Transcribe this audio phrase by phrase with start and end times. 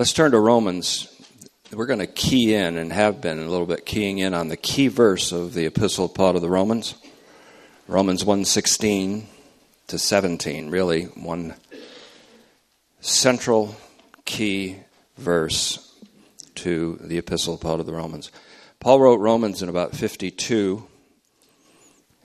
[0.00, 1.14] Let's turn to Romans.
[1.70, 4.56] We're going to key in and have been a little bit keying in on the
[4.56, 6.94] key verse of the epistle of Paul to the Romans.
[7.86, 9.24] Romans 1:16
[9.88, 11.54] to 17, really one
[13.02, 13.76] central
[14.24, 14.78] key
[15.18, 15.92] verse
[16.54, 18.30] to the epistle of Paul to the Romans.
[18.78, 20.82] Paul wrote Romans in about 52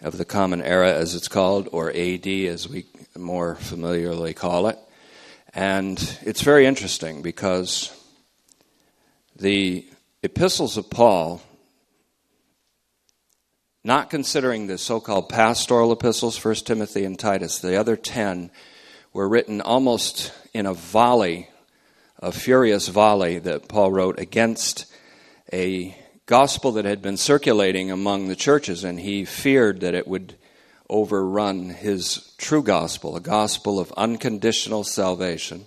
[0.01, 2.85] of the Common Era, as it's called, or AD, as we
[3.17, 4.79] more familiarly call it.
[5.55, 7.89] And it's very interesting because
[9.37, 9.87] the
[10.21, 11.41] epistles of Paul,
[13.81, 18.51] not considering the so called pastoral epistles, 1 Timothy and Titus, the other 10
[19.13, 21.47] were written almost in a volley,
[22.19, 24.93] a furious volley that Paul wrote against
[25.53, 30.35] a gospel that had been circulating among the churches, and he feared that it would
[30.89, 35.65] overrun his true gospel, a gospel of unconditional salvation,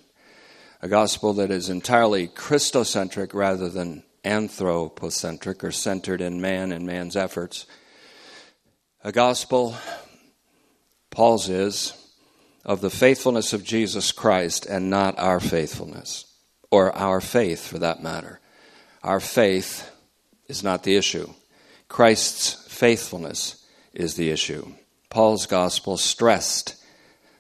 [0.81, 7.17] a gospel that is entirely Christocentric rather than anthropocentric or centered in man and man's
[7.17, 7.67] efforts.
[9.03, 9.77] A gospel,
[11.11, 11.95] Paul's is,
[12.65, 16.27] of the faithfulness of Jesus Christ and not our faithfulness,
[16.71, 18.41] or our faith for that matter.
[19.03, 19.91] Our faith
[20.49, 21.33] is not the issue,
[21.89, 24.75] Christ's faithfulness is the issue.
[25.11, 26.77] Paul's gospel stressed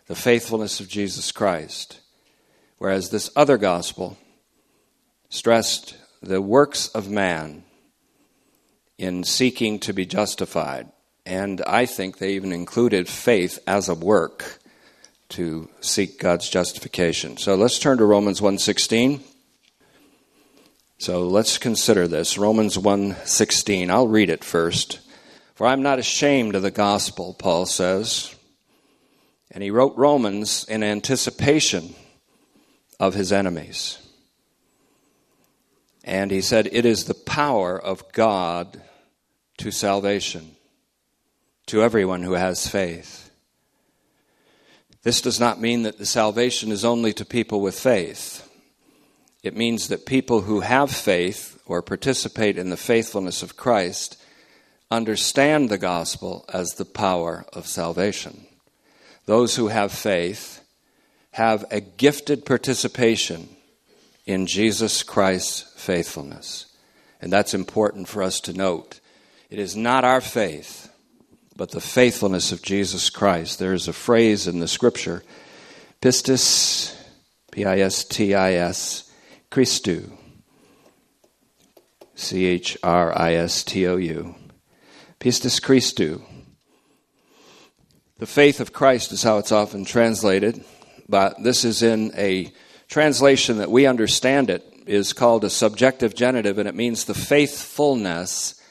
[0.06, 2.00] the faithfulness of Jesus Christ,
[2.78, 4.16] whereas this other gospel
[5.28, 7.64] stressed the works of man
[8.96, 10.90] in seeking to be justified.
[11.26, 14.58] And I think they even included faith as a work
[15.30, 17.36] to seek God's justification.
[17.36, 19.22] So let's turn to Romans 1:16.
[20.96, 22.38] So let's consider this.
[22.38, 23.90] Romans 1:16.
[23.90, 25.00] I'll read it first.
[25.58, 28.32] For I'm not ashamed of the gospel, Paul says.
[29.50, 31.96] And he wrote Romans in anticipation
[33.00, 33.98] of his enemies.
[36.04, 38.80] And he said, It is the power of God
[39.56, 40.54] to salvation,
[41.66, 43.28] to everyone who has faith.
[45.02, 48.48] This does not mean that the salvation is only to people with faith.
[49.42, 54.17] It means that people who have faith or participate in the faithfulness of Christ
[54.90, 58.46] understand the gospel as the power of salvation.
[59.26, 60.64] Those who have faith
[61.32, 63.48] have a gifted participation
[64.24, 66.66] in Jesus Christ's faithfulness.
[67.20, 69.00] And that's important for us to note.
[69.50, 70.90] It is not our faith,
[71.56, 73.58] but the faithfulness of Jesus Christ.
[73.58, 75.22] There is a phrase in the scripture,
[76.00, 76.94] pistis,
[77.50, 79.10] P I S T I S,
[79.50, 80.12] Christou,
[82.14, 84.34] C H R I S T O U.
[85.20, 86.22] Pistis Christou.
[88.18, 90.64] The faith of Christ is how it's often translated,
[91.08, 92.52] but this is in a
[92.86, 98.62] translation that we understand it is called a subjective genitive, and it means the faithfulness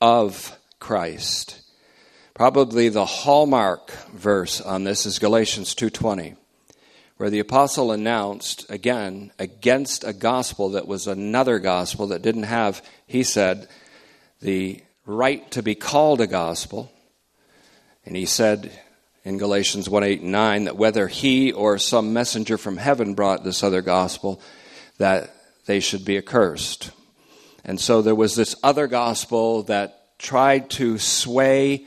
[0.00, 1.60] of Christ.
[2.34, 6.34] Probably the hallmark verse on this is Galatians 2:20,
[7.16, 12.82] where the apostle announced again against a gospel that was another gospel that didn't have,
[13.06, 13.68] he said,
[14.40, 16.92] the right to be called a gospel.
[18.04, 18.70] And he said
[19.24, 23.44] in Galatians 1 8 and 9 that whether he or some messenger from heaven brought
[23.44, 24.40] this other gospel,
[24.98, 25.34] that
[25.66, 26.90] they should be accursed.
[27.64, 31.86] And so there was this other gospel that tried to sway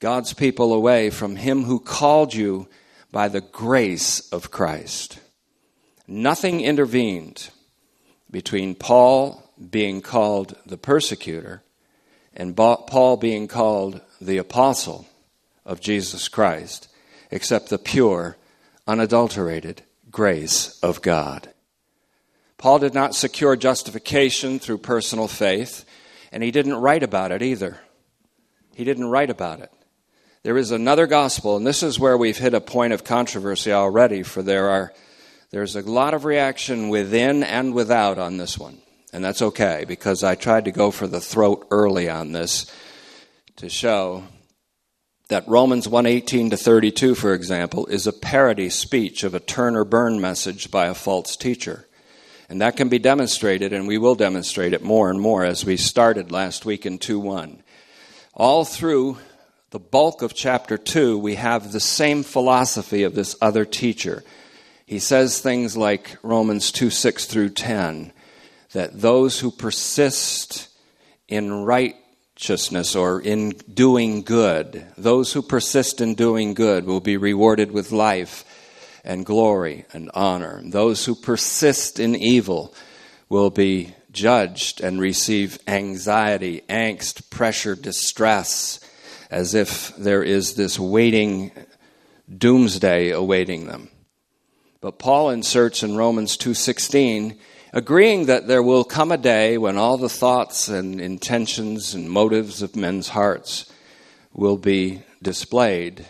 [0.00, 2.68] God's people away from him who called you
[3.10, 5.18] by the grace of Christ.
[6.06, 7.50] Nothing intervened
[8.30, 11.62] between Paul being called the persecutor
[12.38, 15.06] and Paul being called the apostle
[15.66, 16.88] of Jesus Christ,
[17.30, 18.36] except the pure,
[18.86, 21.52] unadulterated grace of God.
[22.56, 25.84] Paul did not secure justification through personal faith,
[26.32, 27.80] and he didn't write about it either.
[28.74, 29.72] He didn't write about it.
[30.44, 34.22] There is another gospel, and this is where we've hit a point of controversy already,
[34.22, 34.92] for there are
[35.50, 38.78] there's a lot of reaction within and without on this one.
[39.12, 42.70] And that's okay because I tried to go for the throat early on this
[43.56, 44.24] to show
[45.28, 49.84] that Romans 118 to 32 for example is a parody speech of a turn or
[49.84, 51.86] burn message by a false teacher.
[52.50, 55.76] And that can be demonstrated and we will demonstrate it more and more as we
[55.76, 57.62] started last week in 2:1.
[58.34, 59.18] All through
[59.70, 64.22] the bulk of chapter 2 we have the same philosophy of this other teacher.
[64.86, 68.12] He says things like Romans 2 6 through 10
[68.78, 70.68] that those who persist
[71.26, 77.72] in righteousness or in doing good, those who persist in doing good will be rewarded
[77.72, 78.44] with life
[79.02, 80.62] and glory and honor.
[80.64, 82.72] Those who persist in evil
[83.28, 88.78] will be judged and receive anxiety, angst, pressure, distress,
[89.28, 91.50] as if there is this waiting
[92.32, 93.88] doomsday awaiting them.
[94.80, 97.34] But Paul inserts in Romans 2:16
[97.72, 102.62] agreeing that there will come a day when all the thoughts and intentions and motives
[102.62, 103.70] of men's hearts
[104.32, 106.06] will be displayed.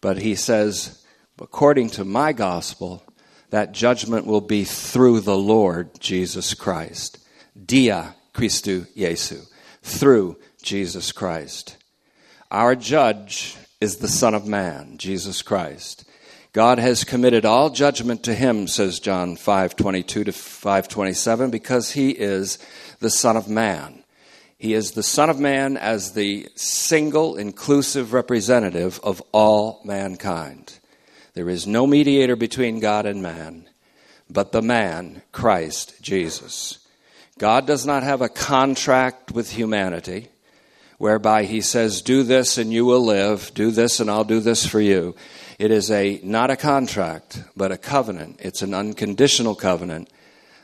[0.00, 1.04] But he says,
[1.40, 3.02] according to my gospel,
[3.50, 7.18] that judgment will be through the Lord Jesus Christ.
[7.64, 9.42] Dia Christou Jesu.
[9.82, 11.76] Through Jesus Christ.
[12.50, 16.05] Our judge is the Son of Man, Jesus Christ.
[16.56, 22.58] God has committed all judgment to him, says John 5:22 to 5:27, because he is
[22.98, 24.02] the Son of Man.
[24.56, 30.78] He is the Son of Man as the single inclusive representative of all mankind.
[31.34, 33.68] There is no mediator between God and man,
[34.30, 36.78] but the man, Christ Jesus.
[37.36, 40.30] God does not have a contract with humanity
[40.96, 44.66] whereby he says, Do this and you will live, do this and I'll do this
[44.66, 45.14] for you.
[45.58, 48.40] It is a not a contract, but a covenant.
[48.40, 50.10] It's an unconditional covenant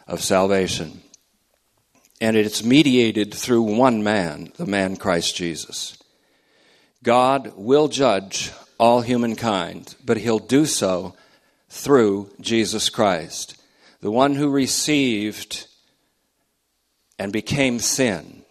[0.06, 1.00] of salvation.
[2.20, 5.98] And it's mediated through one man, the man Christ Jesus.
[7.02, 11.16] God will judge all humankind, but he'll do so
[11.68, 13.56] through Jesus Christ,
[14.00, 15.66] the one who received
[17.18, 18.42] and became sin,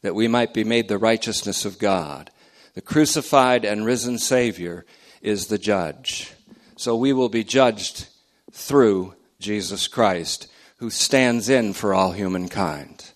[0.00, 2.30] that we might be made the righteousness of God.
[2.74, 4.86] The crucified and risen Savior
[5.22, 6.32] is the judge.
[6.76, 8.08] So we will be judged
[8.50, 13.10] through Jesus Christ, who stands in for all humankind.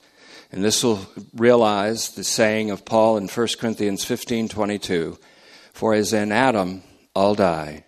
[0.53, 5.19] And this will realize the saying of Paul in 1 Corinthians 15 22
[5.73, 6.82] For as in Adam
[7.14, 7.85] all die,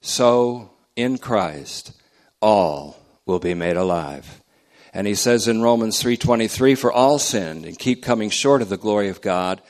[0.00, 1.92] so in Christ
[2.40, 2.96] all
[3.26, 4.42] will be made alive.
[4.94, 8.76] And he says in Romans 3:23 for all sinned and keep coming short of the
[8.76, 9.60] glory of God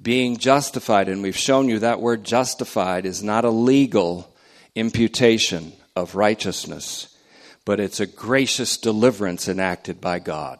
[0.00, 4.34] being justified, and we've shown you that word justified is not a legal
[4.74, 7.16] imputation of righteousness,
[7.64, 10.58] but it's a gracious deliverance enacted by God.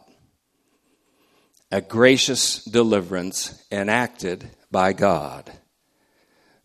[1.71, 5.51] A gracious deliverance enacted by God.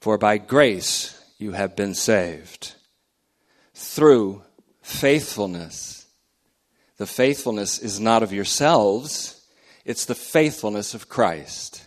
[0.01, 2.75] For by grace you have been saved
[3.75, 4.43] through
[4.83, 6.07] faithfulness.
[6.97, 9.47] The faithfulness is not of yourselves,
[9.85, 11.84] it's the faithfulness of Christ.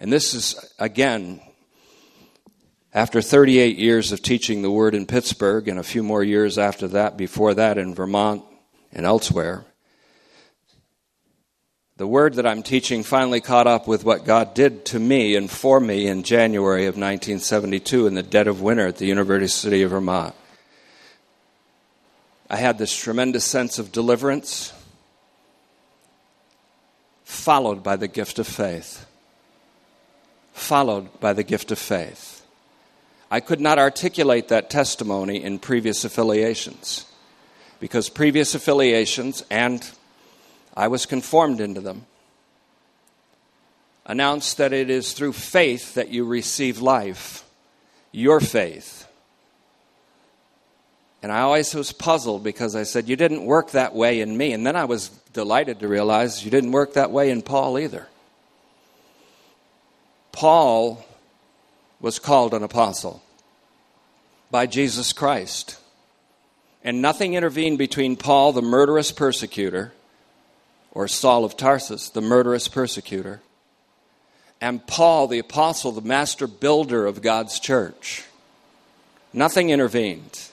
[0.00, 1.40] And this is, again,
[2.94, 6.88] after 38 years of teaching the word in Pittsburgh and a few more years after
[6.88, 8.42] that, before that in Vermont
[8.92, 9.64] and elsewhere,
[11.96, 15.50] the word that I'm teaching finally caught up with what God did to me and
[15.50, 19.90] for me in January of 1972 in the dead of winter at the University of
[19.90, 20.34] Vermont.
[22.48, 24.72] I had this tremendous sense of deliverance,
[27.24, 29.07] followed by the gift of faith
[30.58, 32.44] followed by the gift of faith.
[33.30, 37.04] I could not articulate that testimony in previous affiliations
[37.80, 39.88] because previous affiliations, and
[40.76, 42.06] I was conformed into them,
[44.06, 47.44] announced that it is through faith that you receive life,
[48.10, 49.06] your faith.
[51.22, 54.52] And I always was puzzled because I said, You didn't work that way in me.
[54.52, 58.08] And then I was delighted to realize you didn't work that way in Paul either.
[60.38, 61.04] Paul
[62.00, 63.20] was called an apostle
[64.52, 65.80] by Jesus Christ.
[66.84, 69.92] And nothing intervened between Paul, the murderous persecutor,
[70.92, 73.40] or Saul of Tarsus, the murderous persecutor,
[74.60, 78.22] and Paul, the apostle, the master builder of God's church.
[79.32, 80.50] Nothing intervened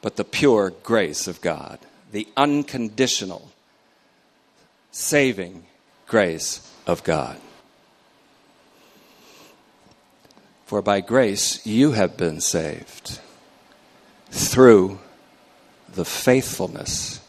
[0.00, 1.78] but the pure grace of God,
[2.10, 3.50] the unconditional,
[4.92, 5.66] saving
[6.06, 7.38] grace of God.
[10.66, 13.20] For by grace you have been saved
[14.30, 14.98] through
[15.88, 17.20] the faithfulness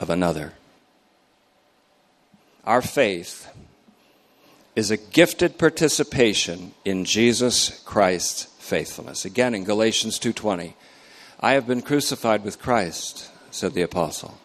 [0.00, 0.54] of another.
[2.64, 3.46] Our faith
[4.74, 9.26] is a gifted participation in Jesus Christ's faithfulness.
[9.26, 10.74] Again in Galatians 2:20,
[11.40, 14.38] I have been crucified with Christ, said the apostle.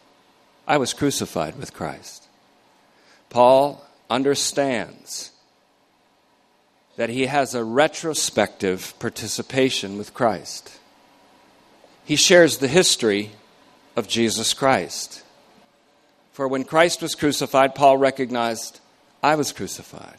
[0.68, 2.27] I was crucified with Christ.
[3.30, 5.32] Paul understands
[6.98, 10.77] that he has a retrospective participation with Christ.
[12.04, 13.32] He shares the history
[13.96, 15.24] of Jesus Christ.
[16.34, 18.80] For when Christ was crucified, Paul recognized,
[19.24, 20.18] I was crucified.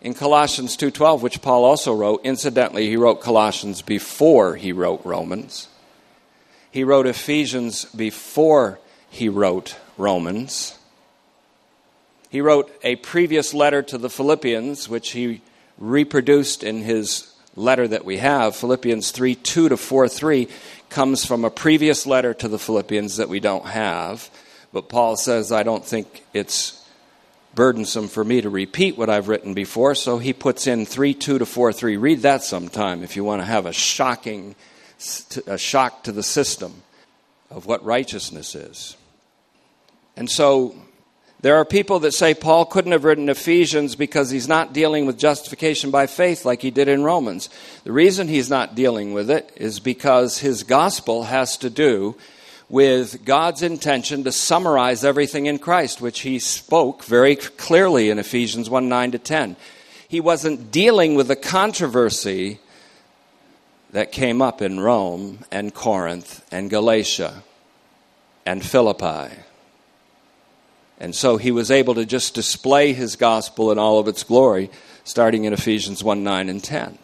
[0.00, 5.68] In Colossians 2:12, which Paul also wrote, incidentally, he wrote Colossians before he wrote Romans.
[6.70, 8.78] he wrote Ephesians before
[9.10, 10.78] he wrote Romans.
[12.28, 15.40] He wrote a previous letter to the Philippians, which he
[15.78, 18.56] reproduced in his letter that we have.
[18.56, 20.48] Philippians 3 2 to 4 3
[20.90, 24.30] comes from a previous letter to the Philippians that we don't have.
[24.72, 26.74] But Paul says, I don't think it's
[27.54, 31.38] burdensome for me to repeat what I've written before, so he puts in 3 2
[31.38, 31.96] to 4 3.
[31.96, 34.54] Read that sometime if you want to have a shocking
[35.46, 36.82] a shock to the system
[37.50, 38.96] of what righteousness is.
[40.16, 40.74] And so
[41.40, 45.18] there are people that say Paul couldn't have written Ephesians because he's not dealing with
[45.18, 47.48] justification by faith like he did in Romans.
[47.84, 52.16] The reason he's not dealing with it is because his gospel has to do
[52.68, 58.68] with God's intention to summarize everything in Christ, which he spoke very clearly in Ephesians
[58.68, 59.56] 1 9 to 10.
[60.08, 62.58] He wasn't dealing with the controversy
[63.90, 67.42] that came up in Rome and Corinth and Galatia
[68.44, 69.34] and Philippi.
[70.98, 74.70] And so he was able to just display his gospel in all of its glory,
[75.04, 76.98] starting in Ephesians 1 9 and 10,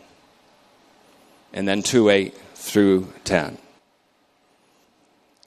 [1.53, 3.59] and then 2 8 through 10.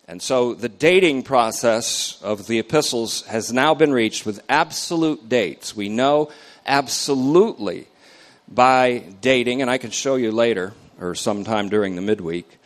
[0.10, 5.76] And so the dating process of the epistles has now been reached with absolute dates.
[5.76, 6.32] We know
[6.66, 7.88] absolutely
[8.48, 12.57] by dating, and I can show you later or sometime during the midweek,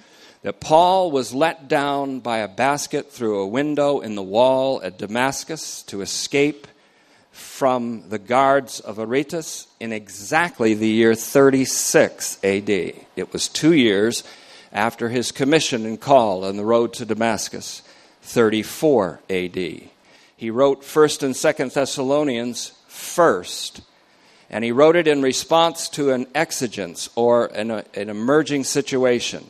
[0.44, 4.98] that Paul was let down by a basket through a window in the wall at
[4.98, 6.68] Damascus to escape
[7.32, 12.70] from the guards of Aretas in exactly the year 36 AD.
[12.70, 14.24] It was two years
[14.74, 17.84] after his commission and call on the road to Damascus,
[18.24, 19.56] 34 AD.
[19.56, 23.82] He wrote 1st and 2nd Thessalonians first
[24.52, 29.50] and he wrote it in response to an exigence or an, an emerging situation.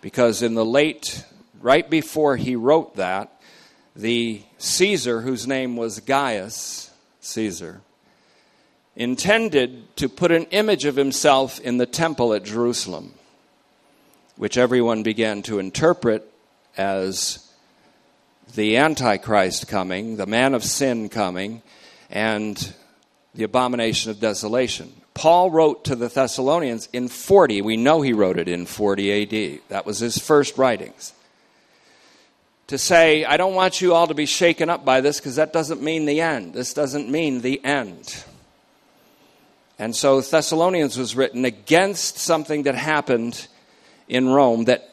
[0.00, 1.24] Because in the late,
[1.60, 3.32] right before he wrote that,
[3.96, 6.90] the Caesar, whose name was Gaius
[7.20, 7.80] Caesar,
[8.94, 13.14] intended to put an image of himself in the temple at Jerusalem,
[14.36, 16.28] which everyone began to interpret
[16.76, 17.44] as
[18.54, 21.62] the Antichrist coming, the man of sin coming,
[22.10, 22.72] and
[23.34, 24.92] the abomination of desolation.
[25.18, 27.60] Paul wrote to the Thessalonians in 40.
[27.62, 29.60] We know he wrote it in 40 AD.
[29.68, 31.12] That was his first writings.
[32.68, 35.52] To say, I don't want you all to be shaken up by this because that
[35.52, 36.54] doesn't mean the end.
[36.54, 38.22] This doesn't mean the end.
[39.76, 43.48] And so Thessalonians was written against something that happened
[44.06, 44.88] in Rome that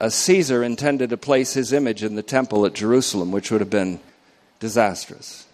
[0.00, 3.70] a Caesar intended to place his image in the temple at Jerusalem, which would have
[3.70, 4.00] been
[4.58, 5.46] disastrous.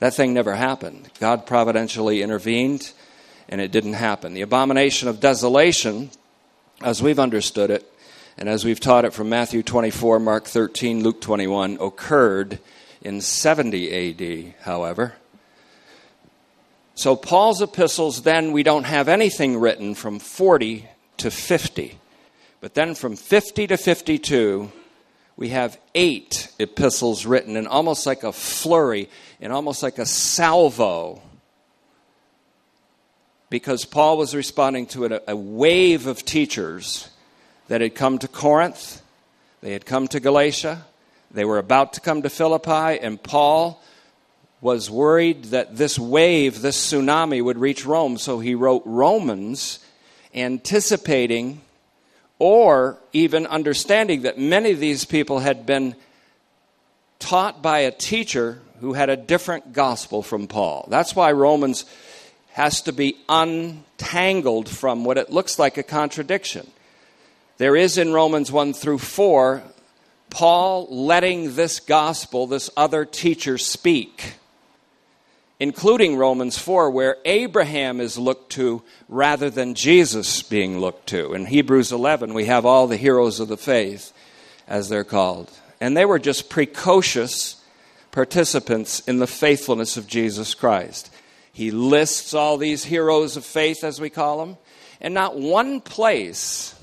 [0.00, 1.10] That thing never happened.
[1.20, 2.92] God providentially intervened,
[3.48, 4.34] and it didn't happen.
[4.34, 6.10] The abomination of desolation,
[6.82, 7.86] as we've understood it,
[8.38, 12.58] and as we've taught it from Matthew 24, Mark 13, Luke 21, occurred
[13.02, 15.14] in 70 AD, however.
[16.94, 20.88] So, Paul's epistles, then, we don't have anything written from 40
[21.18, 21.98] to 50.
[22.62, 24.72] But then from 50 to 52,
[25.36, 29.08] we have eight epistles written in almost like a flurry,
[29.40, 31.22] in almost like a salvo,
[33.48, 37.08] because Paul was responding to a, a wave of teachers
[37.68, 39.02] that had come to Corinth,
[39.62, 40.84] they had come to Galatia,
[41.30, 43.82] they were about to come to Philippi, and Paul
[44.60, 49.78] was worried that this wave, this tsunami, would reach Rome, so he wrote Romans
[50.34, 51.62] anticipating
[52.38, 55.94] or even understanding that many of these people had been
[57.20, 60.88] taught by a teacher who had a different gospel from Paul.
[60.90, 61.84] That's why Romans
[62.52, 66.68] has to be untangled from what it looks like a contradiction.
[67.58, 69.62] There is in Romans 1 through 4
[70.30, 74.34] Paul letting this gospel, this other teacher, speak
[75.60, 81.34] including Romans 4, where Abraham is looked to rather than Jesus being looked to.
[81.34, 84.12] In Hebrews 11, we have all the heroes of the faith,
[84.66, 85.50] as they're called.
[85.80, 87.62] And they were just precocious
[88.12, 91.10] participants in the faithfulness of Jesus Christ.
[91.52, 94.56] He lists all these heroes of faith, as we call them,
[95.00, 96.74] and not one place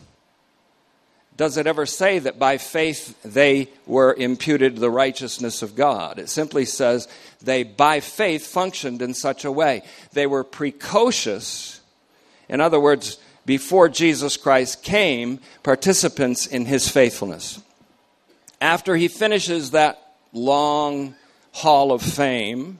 [1.38, 6.18] does it ever say that by faith they were imputed the righteousness of God.
[6.18, 7.08] It simply says
[7.42, 9.84] they by faith functioned in such a way.
[10.14, 11.80] They were precocious,
[12.50, 17.62] in other words, before Jesus Christ came, participants in his faithfulness.
[18.60, 20.02] After he finishes that
[20.34, 21.16] long
[21.52, 22.80] hall of fame,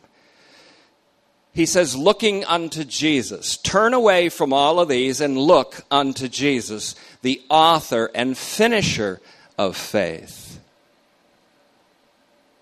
[1.54, 3.58] he says, looking unto Jesus.
[3.58, 6.94] Turn away from all of these and look unto Jesus,
[7.24, 9.20] the author and finisher
[9.58, 10.60] of faith,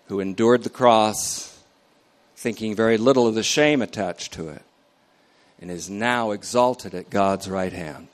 [0.07, 1.59] who endured the cross,
[2.37, 4.61] thinking very little of the shame attached to it,
[5.59, 8.07] and is now exalted at God's right hand.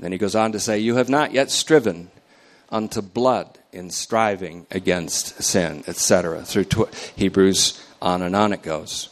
[0.00, 2.10] Then he goes on to say, You have not yet striven
[2.70, 6.42] unto blood in striving against sin, etc.
[6.44, 9.08] Through tw- Hebrews on and on it goes.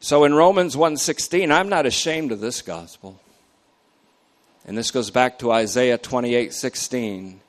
[0.00, 3.20] So in Romans 1:16, I'm not ashamed of this gospel.
[4.66, 7.40] And this goes back to Isaiah 28:16.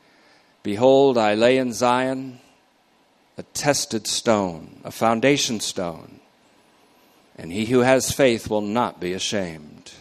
[0.63, 2.39] Behold, I lay in Zion
[3.38, 6.20] a tested stone, a foundation stone,
[7.38, 9.92] and he who has faith will not be ashamed.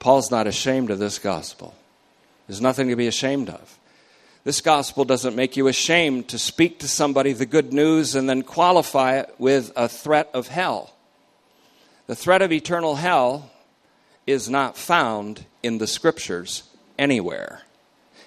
[0.00, 1.74] Paul's not ashamed of this gospel.
[2.48, 3.78] There's nothing to be ashamed of.
[4.44, 8.42] This gospel doesn't make you ashamed to speak to somebody the good news and then
[8.42, 10.94] qualify it with a threat of hell.
[12.08, 13.50] The threat of eternal hell
[14.26, 16.64] is not found in the scriptures
[16.98, 17.62] anywhere.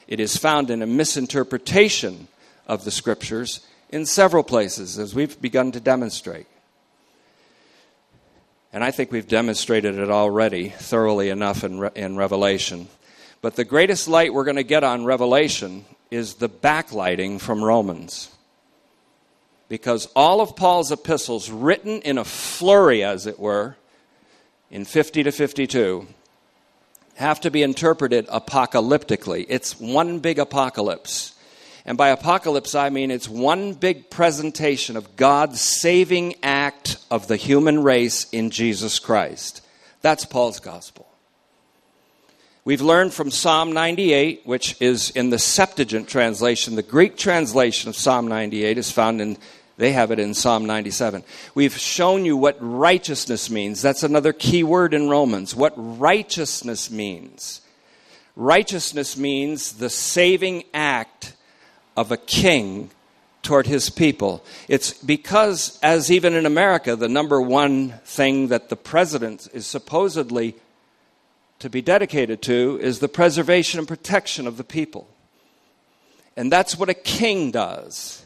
[0.07, 2.29] It is found in a misinterpretation
[2.65, 6.48] of the scriptures in several places, as we've begun to demonstrate.
[8.72, 12.88] And I think we've demonstrated it already thoroughly enough in, Re- in Revelation.
[13.41, 18.31] But the greatest light we're going to get on Revelation is the backlighting from Romans
[19.67, 23.75] because all of Paul's epistles, written in a flurry, as it were,
[24.69, 26.07] in 50 to 52,
[27.15, 29.45] have to be interpreted apocalyptically.
[29.50, 31.34] It's one big apocalypse.
[31.86, 37.38] And by apocalypse, I mean it's one big presentation of God's saving act of the
[37.38, 39.62] human race in Jesus Christ.
[40.01, 41.04] That's Paul's gospel.
[42.65, 46.74] We've learned from Psalm 98, which is in the Septuagint translation.
[46.74, 49.38] The Greek translation of Psalm 98 is found in,
[49.77, 51.24] they have it in Psalm 97.
[51.53, 53.84] We've shown you what righteousness means.
[53.84, 55.55] That's another key word in Romans.
[55.55, 57.62] What righteousness means.
[58.36, 61.36] Righteousness means the saving act
[61.95, 62.89] of a king
[63.43, 64.43] toward his people.
[64.67, 70.55] It's because, as even in America, the number one thing that the president is supposedly
[71.59, 75.07] to be dedicated to is the preservation and protection of the people.
[76.35, 78.25] And that's what a king does.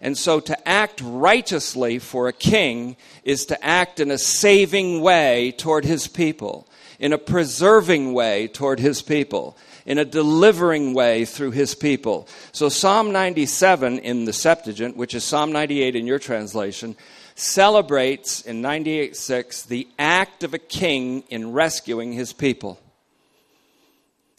[0.00, 5.52] And so to act righteously for a king is to act in a saving way
[5.56, 9.56] toward his people, in a preserving way toward his people,
[9.86, 12.28] in a delivering way through his people.
[12.52, 16.96] So Psalm 97 in the Septuagint, which is Psalm 98 in your translation,
[17.34, 22.80] celebrates in 98.6 the act of a king in rescuing his people.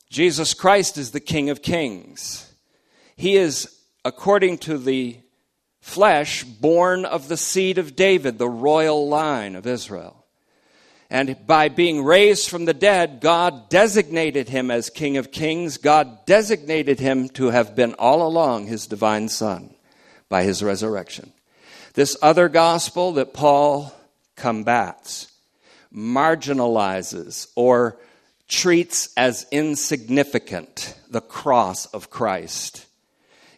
[0.09, 2.51] Jesus Christ is the King of Kings.
[3.17, 5.17] He is, according to the
[5.81, 10.25] flesh, born of the seed of David, the royal line of Israel.
[11.09, 15.77] And by being raised from the dead, God designated him as King of Kings.
[15.77, 19.75] God designated him to have been all along his divine Son
[20.29, 21.31] by his resurrection.
[21.95, 23.93] This other gospel that Paul
[24.35, 25.31] combats,
[25.93, 27.97] marginalizes, or
[28.49, 32.85] treats as insignificant the cross of Christ.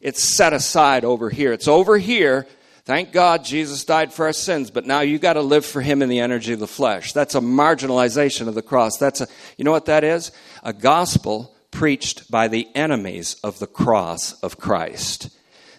[0.01, 1.51] It's set aside over here.
[1.51, 2.47] It's over here.
[2.85, 6.03] Thank God Jesus died for our sins, but now you got to live for him
[6.03, 7.13] in the energy of the flesh.
[7.13, 8.97] That's a marginalization of the cross.
[8.97, 10.31] That's a you know what that is?
[10.63, 15.36] A gospel preached by the enemies of the cross of Christ.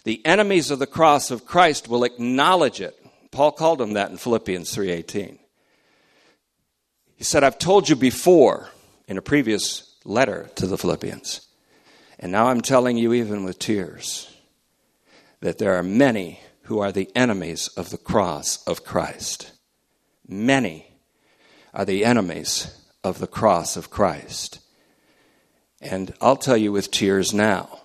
[0.08, 2.98] The enemies of the cross of Christ will acknowledge it.
[3.30, 5.38] Paul called them that in Philippians 3:18.
[7.14, 8.70] He said, "I've told you before
[9.06, 11.42] in a previous letter to the Philippians,
[12.18, 14.28] and now I'm telling you even with tears
[15.40, 19.50] that there are many who are the enemies of the cross of Christ.
[20.26, 20.86] Many
[21.74, 22.68] are the enemies
[23.04, 24.60] of the cross of Christ.
[25.82, 27.80] And I'll tell you with tears now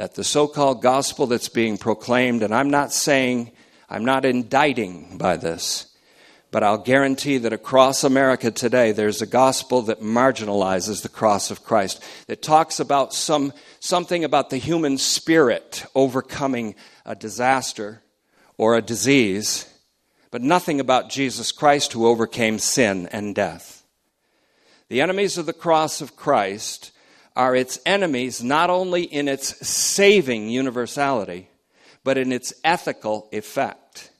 [0.00, 3.50] that the so called gospel that's being proclaimed, and I'm not saying,
[3.90, 5.94] I'm not indicting by this,
[6.50, 11.64] but I'll guarantee that across America today, there's a gospel that marginalizes the cross of
[11.64, 18.00] Christ, that talks about some, something about the human spirit overcoming a disaster
[18.56, 19.68] or a disease,
[20.30, 23.84] but nothing about Jesus Christ who overcame sin and death.
[24.88, 26.90] The enemies of the cross of Christ
[27.40, 31.48] are its enemies not only in its saving universality,
[32.04, 34.10] but in its ethical effect.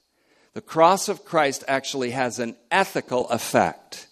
[0.54, 4.06] The cross of Christ actually has an ethical effect.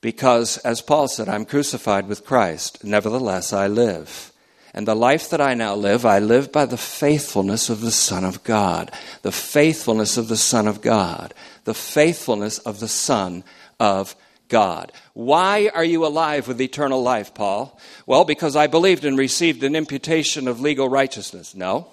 [0.00, 4.32] Because, as Paul said, I'm crucified with Christ, nevertheless I live.
[4.72, 8.24] And the life that I now live, I live by the faithfulness of the Son
[8.24, 8.90] of God.
[9.20, 11.34] The faithfulness of the Son of God.
[11.64, 13.44] The faithfulness of the Son
[13.78, 14.16] of
[14.52, 14.92] God.
[15.14, 17.80] Why are you alive with eternal life, Paul?
[18.06, 21.54] Well, because I believed and received an imputation of legal righteousness.
[21.54, 21.88] No.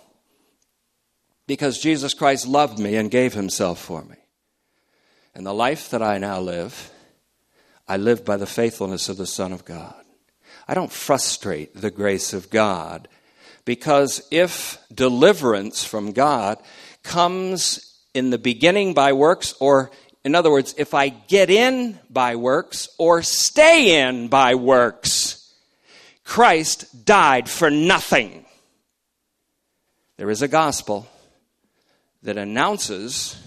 [1.47, 4.17] Because Jesus Christ loved me and gave himself for me.
[5.33, 6.91] And the life that I now live,
[7.87, 9.95] I live by the faithfulness of the Son of God.
[10.67, 13.07] I don't frustrate the grace of God
[13.63, 16.61] because if deliverance from God
[17.03, 19.91] comes in the beginning by works, or
[20.29, 25.51] in other words, if I get in by works or stay in by works,
[26.23, 28.45] Christ died for nothing.
[30.17, 31.07] There is a gospel
[32.21, 33.41] that announces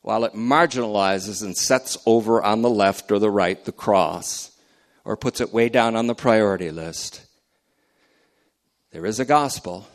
[0.00, 4.50] while it marginalizes and sets over on the left or the right the cross
[5.04, 7.20] or puts it way down on the priority list.
[8.92, 9.86] There is a gospel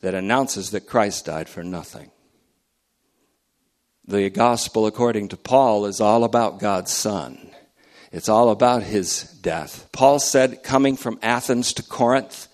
[0.00, 2.10] that announces that Christ died for nothing.
[4.08, 7.50] The gospel, according to Paul, is all about God's Son.
[8.12, 9.88] It's all about his death.
[9.90, 12.46] Paul said, coming from Athens to Corinth,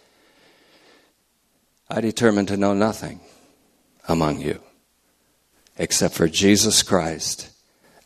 [1.90, 3.20] I determined to know nothing
[4.08, 4.60] among you
[5.76, 7.50] except for Jesus Christ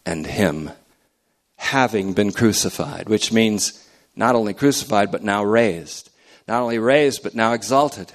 [0.04, 0.70] and him
[1.56, 6.10] having been crucified, which means not only crucified, but now raised.
[6.48, 8.12] Not only raised, but now exalted.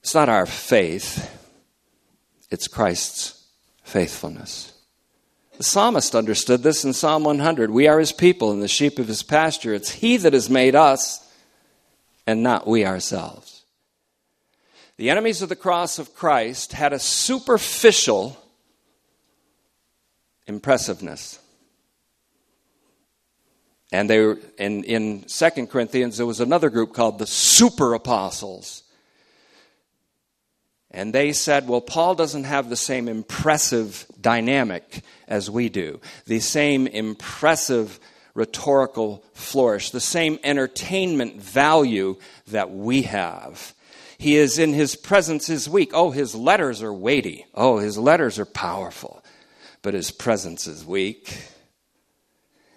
[0.00, 1.30] It's not our faith,
[2.50, 3.41] it's Christ's
[3.82, 4.72] faithfulness.
[5.58, 7.70] The psalmist understood this in Psalm 100.
[7.70, 9.74] We are his people and the sheep of his pasture.
[9.74, 11.28] It's he that has made us
[12.26, 13.64] and not we ourselves.
[14.96, 18.38] The enemies of the cross of Christ had a superficial
[20.46, 21.38] impressiveness.
[23.90, 28.84] And they were, in, in 2 Corinthians, there was another group called the super apostles.
[30.92, 36.40] And they said, well, Paul doesn't have the same impressive dynamic as we do, the
[36.40, 37.98] same impressive
[38.34, 42.16] rhetorical flourish, the same entertainment value
[42.48, 43.74] that we have.
[44.18, 45.90] He is in his presence is weak.
[45.94, 47.46] Oh, his letters are weighty.
[47.54, 49.24] Oh, his letters are powerful.
[49.80, 51.48] But his presence is weak.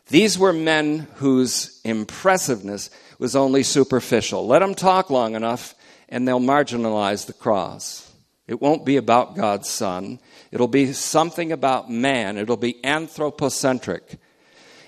[0.08, 4.48] These were men whose impressiveness was only superficial.
[4.48, 5.76] Let them talk long enough
[6.10, 8.05] and they'll marginalize the cross.
[8.48, 10.20] It won't be about God's Son.
[10.52, 12.38] It'll be something about man.
[12.38, 14.20] It'll be anthropocentric.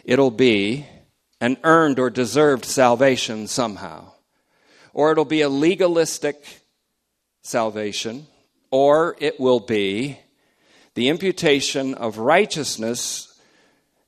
[0.04, 0.86] It'll be
[1.42, 4.12] an earned or deserved salvation somehow.
[4.94, 6.62] Or it'll be a legalistic
[7.42, 8.28] salvation.
[8.70, 10.20] Or it will be
[10.94, 13.40] the imputation of righteousness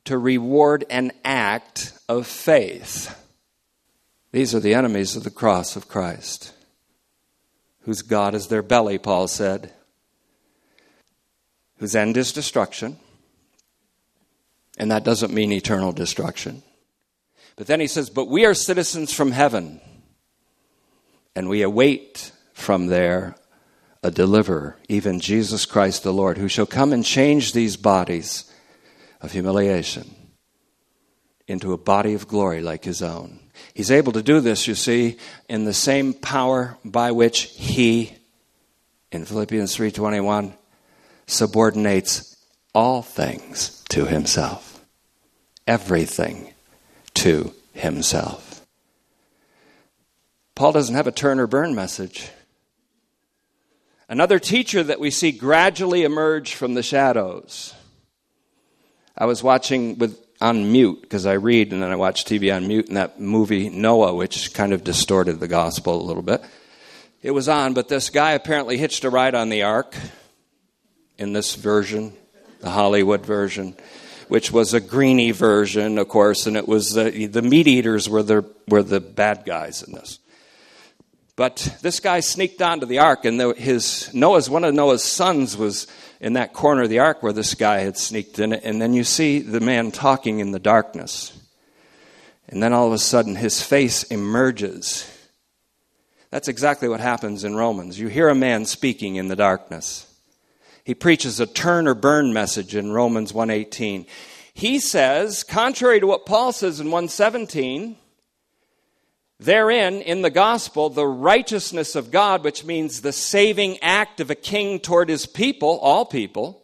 [0.04, 3.16] to reward an act of faith.
[4.32, 6.52] These are the enemies of the cross of Christ,
[7.82, 9.72] whose God is their belly, Paul said,
[11.78, 12.98] whose end is destruction.
[14.78, 16.62] And that doesn't mean eternal destruction.
[17.56, 19.80] But then he says, But we are citizens from heaven,
[21.34, 23.34] and we await from there
[24.02, 28.50] a deliverer, even Jesus Christ the Lord, who shall come and change these bodies
[29.20, 30.14] of humiliation
[31.46, 33.40] into a body of glory like his own.
[33.74, 35.16] He's able to do this, you see,
[35.48, 38.16] in the same power by which he
[39.12, 40.54] in Philippians 3:21
[41.26, 42.36] subordinates
[42.74, 44.84] all things to himself.
[45.66, 46.52] Everything
[47.14, 48.66] to himself.
[50.54, 52.28] Paul doesn't have a turn or burn message.
[54.08, 57.74] Another teacher that we see gradually emerge from the shadows
[59.16, 62.66] I was watching with on mute because I read and then I watch TV on
[62.66, 66.42] mute, and that movie Noah, which kind of distorted the gospel a little bit.
[67.22, 69.94] It was on, but this guy apparently hitched a ride on the ark
[71.18, 72.14] in this version,
[72.60, 73.76] the Hollywood version,
[74.28, 78.22] which was a greeny version, of course, and it was the, the meat eaters were
[78.22, 80.18] the were the bad guys in this.
[81.36, 85.56] But this guy sneaked onto the ark, and the, his Noah's one of Noah's sons
[85.56, 85.86] was
[86.20, 88.92] in that corner of the ark where this guy had sneaked in it, and then
[88.92, 91.32] you see the man talking in the darkness.
[92.48, 95.08] And then all of a sudden, his face emerges.
[96.30, 97.98] That's exactly what happens in Romans.
[97.98, 100.06] You hear a man speaking in the darkness.
[100.84, 104.06] He preaches a turn or burn message in Romans 1:18.
[104.52, 107.96] He says, contrary to what Paul says in 117,
[109.40, 114.34] Therein, in the gospel, the righteousness of God, which means the saving act of a
[114.34, 116.62] king toward his people, all people,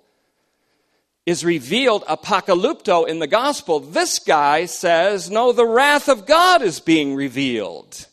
[1.24, 3.80] is revealed apocalypto in the gospel.
[3.80, 8.06] This guy says, no, the wrath of God is being revealed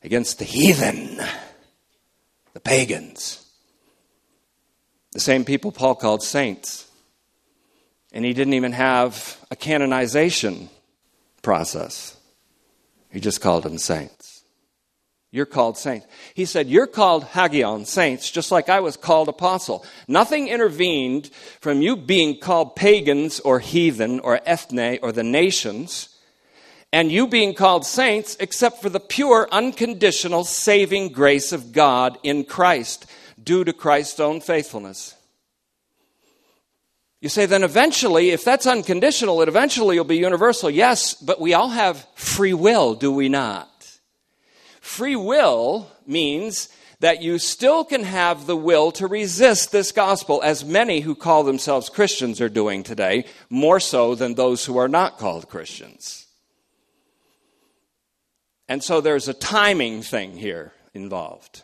[0.00, 1.20] against the heathen,
[2.52, 3.44] the pagans,
[5.10, 6.88] the same people Paul called saints.
[8.12, 10.70] And he didn't even have a canonization
[11.42, 12.16] process,
[13.10, 14.44] he just called them saints.
[15.32, 16.06] You're called saints.
[16.34, 19.84] He said, You're called hagion, saints, just like I was called apostle.
[20.08, 21.28] Nothing intervened
[21.60, 26.08] from you being called pagans or heathen or ethne or the nations
[26.92, 32.44] and you being called saints except for the pure, unconditional, saving grace of God in
[32.44, 33.06] Christ,
[33.42, 35.14] due to Christ's own faithfulness.
[37.20, 40.70] You say, then eventually, if that's unconditional, it eventually will be universal.
[40.70, 43.68] Yes, but we all have free will, do we not?
[44.80, 50.64] Free will means that you still can have the will to resist this gospel, as
[50.64, 55.18] many who call themselves Christians are doing today, more so than those who are not
[55.18, 56.26] called Christians.
[58.68, 61.62] And so there's a timing thing here involved.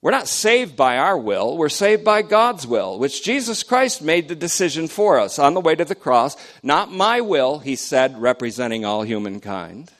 [0.00, 4.28] We're not saved by our will, we're saved by God's will, which Jesus Christ made
[4.28, 6.36] the decision for us on the way to the cross.
[6.62, 9.90] Not my will, he said, representing all humankind.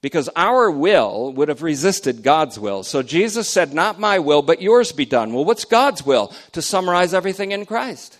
[0.00, 2.82] Because our will would have resisted God's will.
[2.82, 5.32] So Jesus said, Not my will, but yours be done.
[5.32, 6.32] Well, what's God's will?
[6.52, 8.18] To summarize everything in Christ.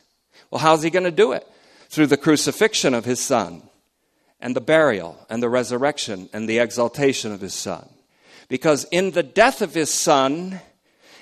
[0.50, 1.46] Well, how's he going to do it?
[1.88, 3.62] Through the crucifixion of his son,
[4.40, 7.88] and the burial, and the resurrection, and the exaltation of his son.
[8.54, 10.60] Because in the death of his son,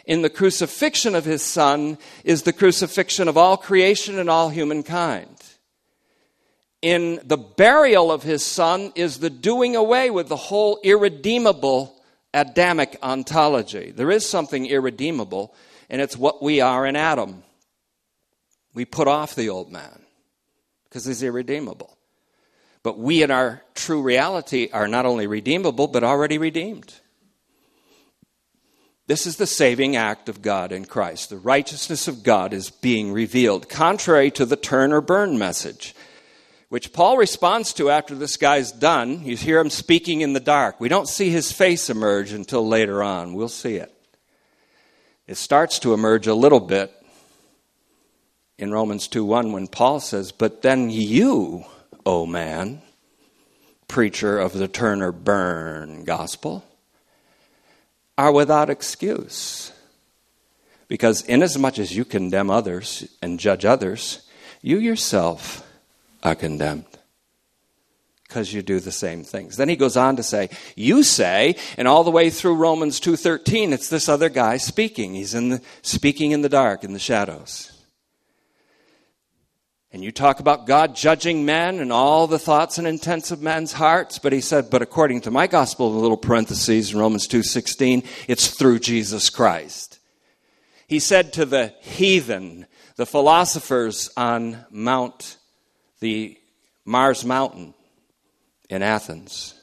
[0.04, 5.34] in the crucifixion of his son, is the crucifixion of all creation and all humankind.
[6.82, 11.94] In the burial of his son is the doing away with the whole irredeemable
[12.34, 13.92] Adamic ontology.
[13.92, 15.54] There is something irredeemable,
[15.88, 17.44] and it's what we are in Adam.
[18.74, 20.02] We put off the old man
[20.84, 21.96] because he's irredeemable.
[22.82, 26.92] But we, in our true reality, are not only redeemable, but already redeemed.
[29.12, 31.28] This is the saving act of God in Christ.
[31.28, 35.94] The righteousness of God is being revealed, contrary to the turn or burn message,
[36.70, 39.22] which Paul responds to after this guy's done.
[39.22, 40.80] You hear him speaking in the dark.
[40.80, 43.34] We don't see his face emerge until later on.
[43.34, 43.92] We'll see it.
[45.26, 46.90] It starts to emerge a little bit
[48.56, 51.66] in Romans 2 1 when Paul says, But then you,
[52.06, 52.80] O man,
[53.88, 56.64] preacher of the turn or burn gospel,
[58.16, 59.72] are without excuse.
[60.88, 64.28] Because inasmuch as you condemn others and judge others,
[64.60, 65.66] you yourself
[66.22, 66.84] are condemned
[68.32, 69.56] because you do the same things.
[69.56, 73.72] Then he goes on to say, you say, and all the way through Romans 2:13,
[73.72, 75.14] it's this other guy speaking.
[75.14, 77.71] He's in the speaking in the dark, in the shadows.
[79.92, 83.74] And you talk about God judging men and all the thoughts and intents of men's
[83.74, 87.28] hearts, but he said, but according to my gospel, in a little parentheses in Romans
[87.28, 89.98] 2:16, it's through Jesus Christ.
[90.86, 95.36] He said to the heathen, the philosophers on Mount
[96.00, 96.38] the
[96.84, 97.74] Mars Mountain
[98.68, 99.54] in Athens,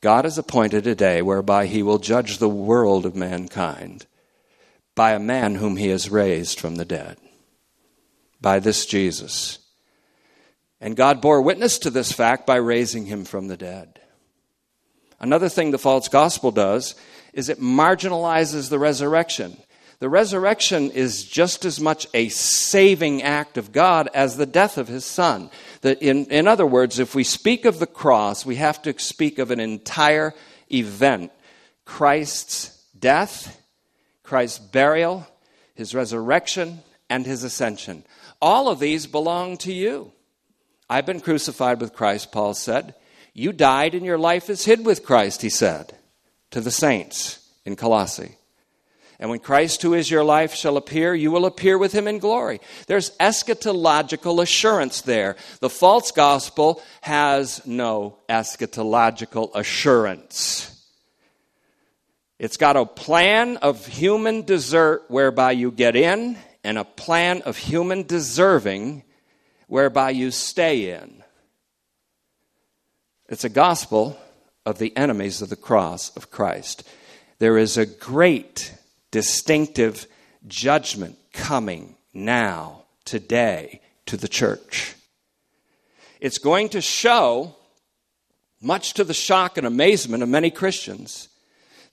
[0.00, 4.06] God has appointed a day whereby he will judge the world of mankind
[4.94, 7.16] by a man whom he has raised from the dead
[8.42, 9.60] by this Jesus.
[10.80, 14.00] And God bore witness to this fact by raising him from the dead.
[15.20, 16.96] Another thing the false gospel does
[17.32, 19.56] is it marginalizes the resurrection.
[20.00, 24.88] The resurrection is just as much a saving act of God as the death of
[24.88, 25.48] his son.
[25.84, 29.52] In, in other words, if we speak of the cross, we have to speak of
[29.52, 30.34] an entire
[30.72, 31.30] event
[31.84, 33.60] Christ's death,
[34.24, 35.26] Christ's burial,
[35.74, 38.04] his resurrection, and his ascension.
[38.42, 40.12] All of these belong to you.
[40.90, 42.96] I've been crucified with Christ, Paul said.
[43.32, 45.94] You died and your life is hid with Christ, he said
[46.50, 48.36] to the saints in Colossae.
[49.20, 52.18] And when Christ, who is your life, shall appear, you will appear with him in
[52.18, 52.60] glory.
[52.88, 55.36] There's eschatological assurance there.
[55.60, 60.68] The false gospel has no eschatological assurance.
[62.40, 67.56] It's got a plan of human desert whereby you get in and a plan of
[67.56, 69.02] human deserving
[69.66, 71.22] whereby you stay in.
[73.28, 74.18] It's a gospel
[74.64, 76.88] of the enemies of the cross of Christ.
[77.38, 78.74] There is a great
[79.10, 80.06] distinctive
[80.46, 84.94] judgment coming now, today, to the church.
[86.20, 87.56] It's going to show,
[88.60, 91.28] much to the shock and amazement of many Christians,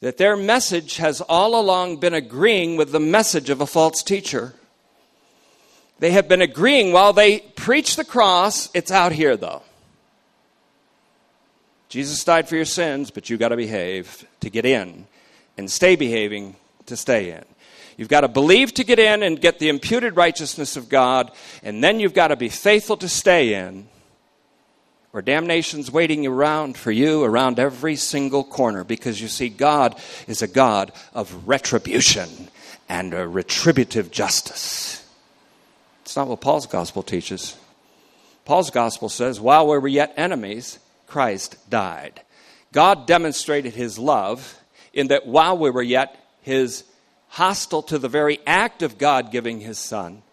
[0.02, 4.54] that their message has all along been agreeing with the message of a false teacher.
[6.00, 9.64] They have been agreeing while they preach the cross, it's out here though.
[11.90, 15.08] Jesus died for your sins, but you got to behave to get in
[15.58, 17.44] and stay behaving to stay in.
[17.98, 21.32] You've got to believe to get in and get the imputed righteousness of God,
[21.64, 23.90] and then you've got to be faithful to stay in,
[25.12, 30.42] or damnation's waiting around for you around every single corner because you see, God is
[30.42, 32.30] a God of retribution
[32.88, 35.06] and a retributive justice.
[36.10, 37.56] It's not what Paul's gospel teaches.
[38.44, 42.20] Paul's gospel says, while we were yet enemies, Christ died.
[42.72, 44.60] God demonstrated his love
[44.92, 46.84] in that while we were yet his
[47.28, 50.24] hostile to the very act of God giving his son,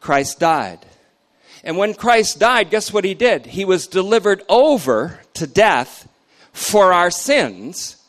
[0.00, 0.84] Christ died.
[1.62, 3.46] And when Christ died, guess what he did?
[3.46, 6.08] He was delivered over to death
[6.52, 8.02] for our sins,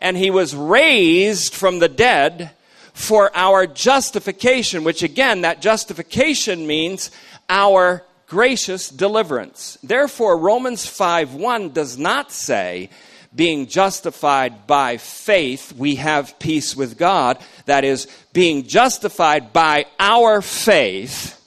[0.00, 2.50] and he was raised from the dead
[2.92, 7.10] for our justification, which again, that justification means
[7.48, 9.78] our gracious deliverance.
[9.82, 12.90] Therefore, Romans 5 1 does not say,
[13.34, 17.38] being justified by faith, we have peace with God.
[17.64, 21.38] That is, being justified by our faith,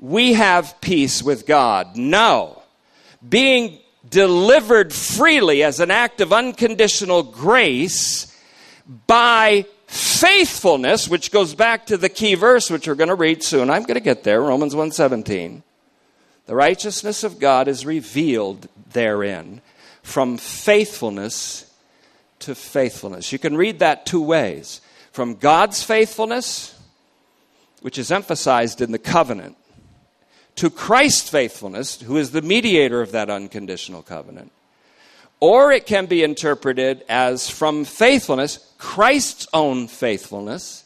[0.00, 1.96] we have peace with God.
[1.96, 2.62] No.
[3.26, 8.36] Being delivered freely as an act of unconditional grace
[9.06, 9.66] by
[10.20, 13.70] faithfulness, which goes back to the key verse, which we're going to read soon.
[13.70, 15.62] I'm going to get there, Romans 1:17.
[16.46, 19.60] The righteousness of God is revealed therein
[20.02, 21.70] from faithfulness
[22.40, 23.32] to faithfulness.
[23.32, 24.80] You can read that two ways.
[25.12, 26.78] From God's faithfulness,
[27.80, 29.56] which is emphasized in the covenant,
[30.56, 34.52] to Christ's faithfulness, who is the mediator of that unconditional covenant.
[35.40, 40.84] Or it can be interpreted as from faithfulness, Christ's own faithfulness,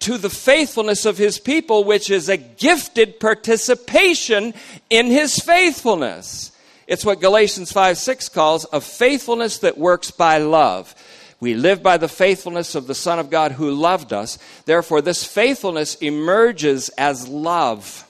[0.00, 4.54] to the faithfulness of his people, which is a gifted participation
[4.88, 6.52] in his faithfulness.
[6.86, 10.94] It's what Galatians 5 6 calls a faithfulness that works by love.
[11.38, 14.38] We live by the faithfulness of the Son of God who loved us.
[14.66, 18.06] Therefore, this faithfulness emerges as love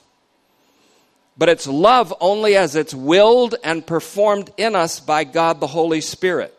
[1.37, 6.01] but it's love only as it's willed and performed in us by God the Holy
[6.01, 6.57] Spirit.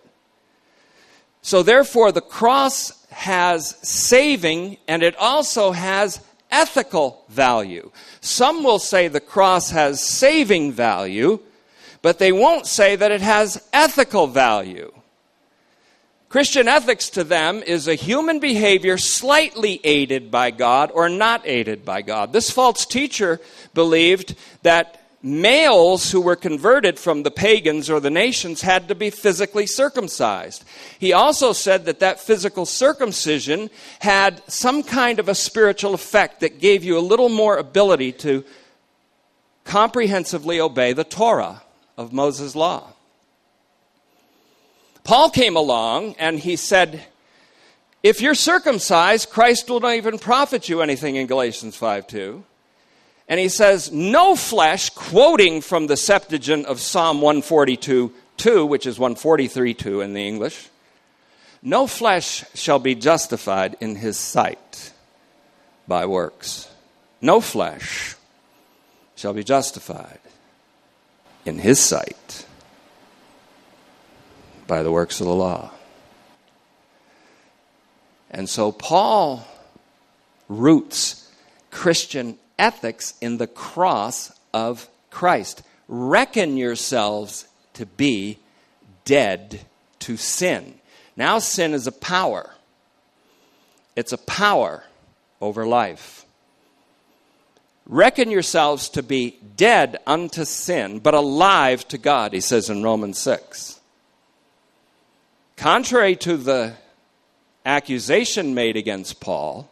[1.43, 7.91] So, therefore, the cross has saving and it also has ethical value.
[8.21, 11.41] Some will say the cross has saving value,
[12.03, 14.93] but they won't say that it has ethical value.
[16.33, 21.85] Christian ethics to them is a human behavior slightly aided by God or not aided
[21.85, 22.33] by God.
[22.33, 23.39] This false teacher
[23.75, 29.11] believed that males who were converted from the pagans or the nations had to be
[29.11, 30.65] physically circumcised.
[30.99, 33.69] He also said that that physical circumcision
[33.99, 38.43] had some kind of a spiritual effect that gave you a little more ability to
[39.65, 41.61] comprehensively obey the Torah
[41.99, 42.95] of Moses' law.
[45.05, 47.03] Paul came along and he said,
[48.03, 52.45] If you're circumcised, Christ will not even profit you anything in Galatians 5 2.
[53.29, 58.99] And he says, No flesh, quoting from the Septuagint of Psalm 142 2, which is
[58.99, 60.69] 143 2 in the English,
[61.63, 64.93] no flesh shall be justified in his sight
[65.87, 66.69] by works.
[67.21, 68.17] No flesh
[69.15, 70.19] shall be justified
[71.45, 72.47] in his sight
[74.67, 75.71] by the works of the law.
[78.31, 79.47] And so Paul
[80.49, 81.31] roots
[81.71, 85.63] Christian ethics in the cross of Christ.
[85.89, 88.39] Reckon yourselves to be
[89.05, 89.61] dead
[90.01, 90.75] to sin.
[91.17, 92.55] Now, sin is a power,
[93.97, 94.85] it's a power
[95.41, 96.25] over life.
[97.85, 103.19] Reckon yourselves to be dead unto sin, but alive to God, he says in Romans
[103.19, 103.81] 6.
[105.63, 106.75] Contrary to the
[107.65, 109.71] accusation made against Paul,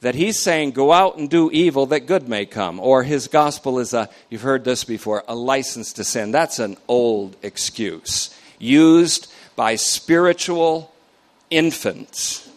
[0.00, 2.80] that he's saying, go out and do evil that good may come.
[2.80, 6.30] Or his gospel is a, you've heard this before, a license to sin.
[6.30, 10.90] That's an old excuse used by spiritual
[11.50, 12.48] infants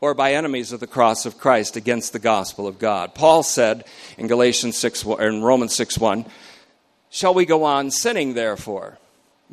[0.00, 3.14] or by enemies of the cross of Christ against the gospel of God.
[3.14, 3.84] Paul said
[4.18, 6.24] in Galatians 6 or in Romans 6 1,
[7.10, 8.98] Shall we go on sinning therefore?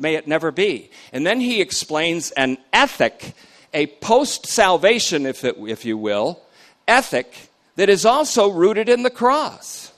[0.00, 0.90] May it never be.
[1.12, 3.34] And then he explains an ethic,
[3.74, 6.40] a post salvation, if, if you will,
[6.88, 9.92] ethic that is also rooted in the cross.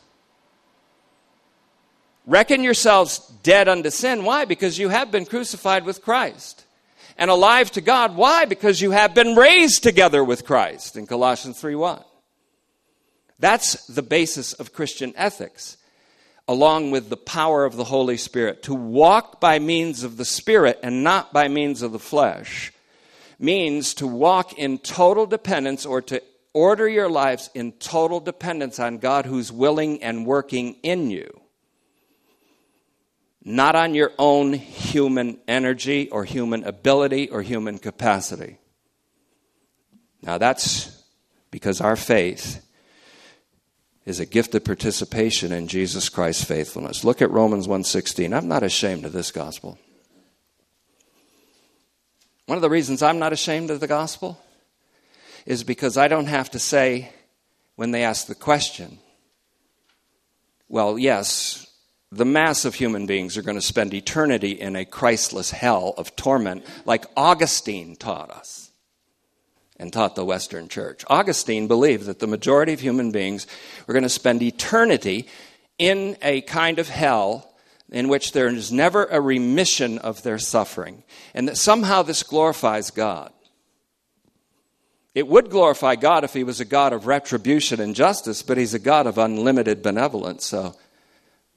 [2.26, 4.24] Reckon yourselves dead unto sin.
[4.24, 4.44] Why?
[4.44, 6.64] Because you have been crucified with Christ.
[7.16, 8.16] And alive to God.
[8.16, 8.44] Why?
[8.44, 12.02] Because you have been raised together with Christ in Colossians 3 1.
[13.38, 15.76] That's the basis of Christian ethics.
[16.48, 18.64] Along with the power of the Holy Spirit.
[18.64, 22.72] To walk by means of the Spirit and not by means of the flesh
[23.38, 26.22] means to walk in total dependence or to
[26.52, 31.40] order your lives in total dependence on God who's willing and working in you.
[33.44, 38.58] Not on your own human energy or human ability or human capacity.
[40.22, 41.02] Now that's
[41.50, 42.64] because our faith
[44.04, 47.04] is a gift of participation in Jesus Christ's faithfulness.
[47.04, 48.34] Look at Romans 1:16.
[48.34, 49.78] I'm not ashamed of this gospel.
[52.46, 54.42] One of the reasons I'm not ashamed of the gospel
[55.46, 57.12] is because I don't have to say
[57.76, 58.98] when they ask the question,
[60.68, 61.66] well, yes,
[62.10, 66.14] the mass of human beings are going to spend eternity in a Christless hell of
[66.16, 68.71] torment like Augustine taught us
[69.82, 71.04] and taught the Western church.
[71.08, 73.48] Augustine believed that the majority of human beings
[73.84, 75.26] were going to spend eternity
[75.76, 77.52] in a kind of hell
[77.90, 81.02] in which there is never a remission of their suffering,
[81.34, 83.32] and that somehow this glorifies God.
[85.16, 88.74] It would glorify God if he was a God of retribution and justice, but he's
[88.74, 90.76] a God of unlimited benevolence, so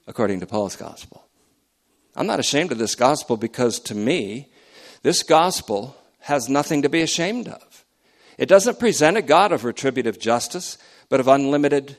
[0.08, 1.24] according to Paul's gospel.
[2.16, 4.48] I'm not ashamed of this gospel because to me,
[5.02, 7.75] this gospel has nothing to be ashamed of.
[8.38, 10.78] It doesn't present a God of retributive justice,
[11.08, 11.96] but of unlimited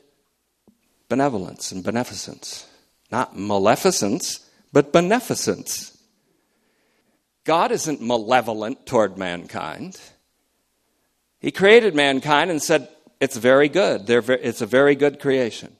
[1.08, 2.66] benevolence and beneficence.
[3.10, 5.96] Not maleficence, but beneficence.
[7.44, 9.98] God isn't malevolent toward mankind.
[11.40, 12.88] He created mankind and said,
[13.20, 14.08] It's very good.
[14.08, 15.74] it's a very good creation.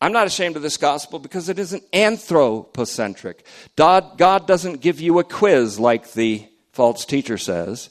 [0.00, 3.46] I'm not ashamed of this gospel because it isn't anthropocentric.
[3.76, 7.88] God, God doesn't give you a quiz like the false teacher says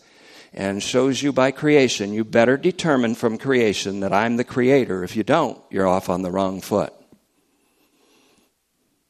[0.56, 5.03] and shows you by creation, you better determine from creation that I'm the creator.
[5.03, 6.93] If you don't, you're off on the wrong foot.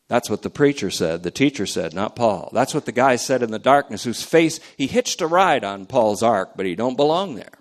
[0.08, 2.50] That's what the preacher said, the teacher said, not Paul.
[2.52, 5.86] That's what the guy said in the darkness whose face he hitched a ride on
[5.86, 7.54] Paul's ark, but he don't belong there.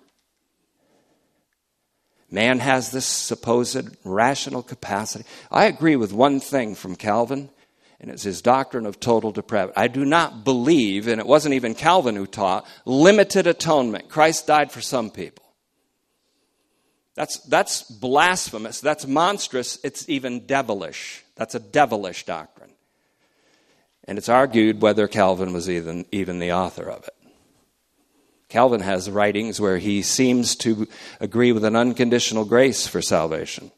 [2.31, 5.25] Man has this supposed rational capacity.
[5.51, 7.49] I agree with one thing from Calvin
[7.99, 9.73] and it's his doctrine of total depravity.
[9.77, 14.09] I do not believe, and it wasn't even Calvin who taught, limited atonement.
[14.09, 15.45] Christ died for some people.
[17.15, 18.81] That's, that's blasphemous.
[18.81, 19.79] That's monstrous.
[19.83, 21.23] It's even devilish.
[21.35, 22.71] That's a devilish doctrine.
[24.03, 27.13] And it's argued whether Calvin was even, even the author of it.
[28.49, 30.87] Calvin has writings where he seems to
[31.19, 33.71] agree with an unconditional grace for salvation.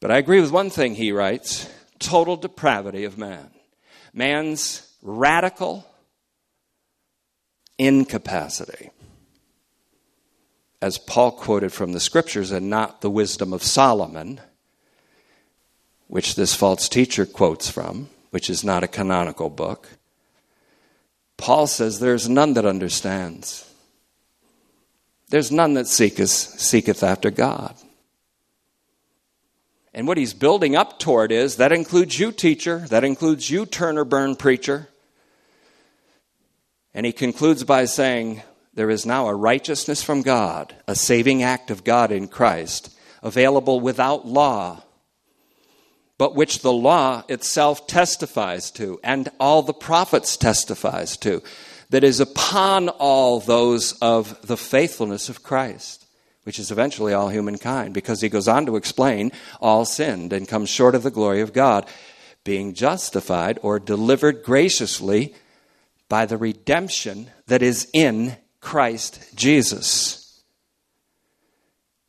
[0.00, 1.68] But I agree with one thing he writes
[1.98, 3.50] total depravity of man,
[4.12, 5.86] man's radical
[7.78, 8.90] incapacity.
[10.82, 14.40] As Paul quoted from the scriptures and not the wisdom of Solomon,
[16.06, 19.88] which this false teacher quotes from, which is not a canonical book,
[21.36, 23.70] Paul says, There's none that understands.
[25.28, 27.74] There's none that seeketh, seeketh after God.
[29.96, 33.96] And what he's building up toward is that includes you, teacher, that includes you, turn
[33.96, 34.88] or burn preacher.
[36.92, 38.42] And he concludes by saying,
[38.74, 43.80] There is now a righteousness from God, a saving act of God in Christ, available
[43.80, 44.82] without law,
[46.18, 51.42] but which the law itself testifies to, and all the prophets testifies to,
[51.88, 56.05] that is upon all those of the faithfulness of Christ
[56.46, 60.64] which is eventually all humankind, because he goes on to explain all sinned and come
[60.64, 61.88] short of the glory of God,
[62.44, 65.34] being justified or delivered graciously
[66.08, 70.40] by the redemption that is in Christ Jesus,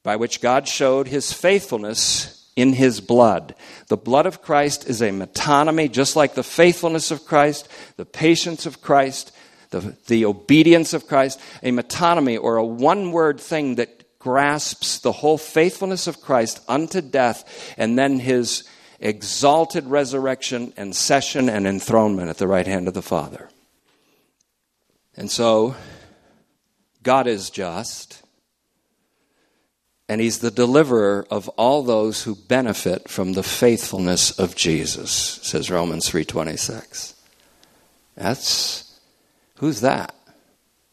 [0.03, 3.55] by which God showed his faithfulness in his blood.
[3.87, 8.67] The blood of Christ is a metonymy, just like the faithfulness of Christ, the patience
[8.67, 9.31] of Christ,
[9.71, 15.11] the, the obedience of Christ, a metonymy or a one word thing that grasps the
[15.11, 18.63] whole faithfulness of Christ unto death and then his
[18.99, 23.49] exalted resurrection and session and enthronement at the right hand of the Father.
[25.15, 25.75] And so,
[27.03, 28.21] God is just,
[30.07, 35.11] and He's the deliverer of all those who benefit from the faithfulness of Jesus,
[35.43, 37.13] says Romans 3.26.
[38.15, 38.99] That's,
[39.55, 40.13] who's that?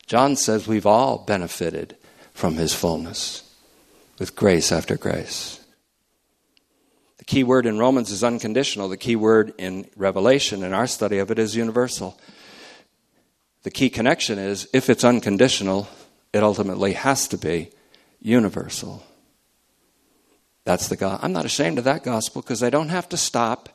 [0.07, 1.97] John says we've all benefited
[2.35, 3.43] from his fullness
[4.18, 5.64] with grace after grace.
[7.18, 8.89] The key word in Romans is unconditional.
[8.89, 12.20] The key word in Revelation, in our study of it, is universal.
[13.62, 15.89] The key connection is if it's unconditional,
[16.35, 17.70] it ultimately has to be
[18.20, 19.03] universal.
[20.64, 21.20] That's the God.
[21.22, 23.68] I'm not ashamed of that gospel because I don't have to stop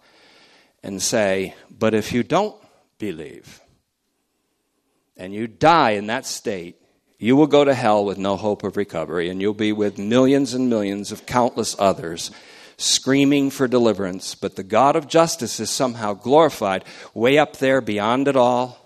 [0.84, 2.56] and say, but if you don't
[2.98, 3.62] believe
[5.18, 6.79] and you die in that state,
[7.22, 10.54] you will go to hell with no hope of recovery, and you'll be with millions
[10.54, 12.32] and millions of countless others
[12.78, 14.36] screaming for deliverance.
[14.36, 18.78] But the God of justice is somehow glorified way up there beyond it all.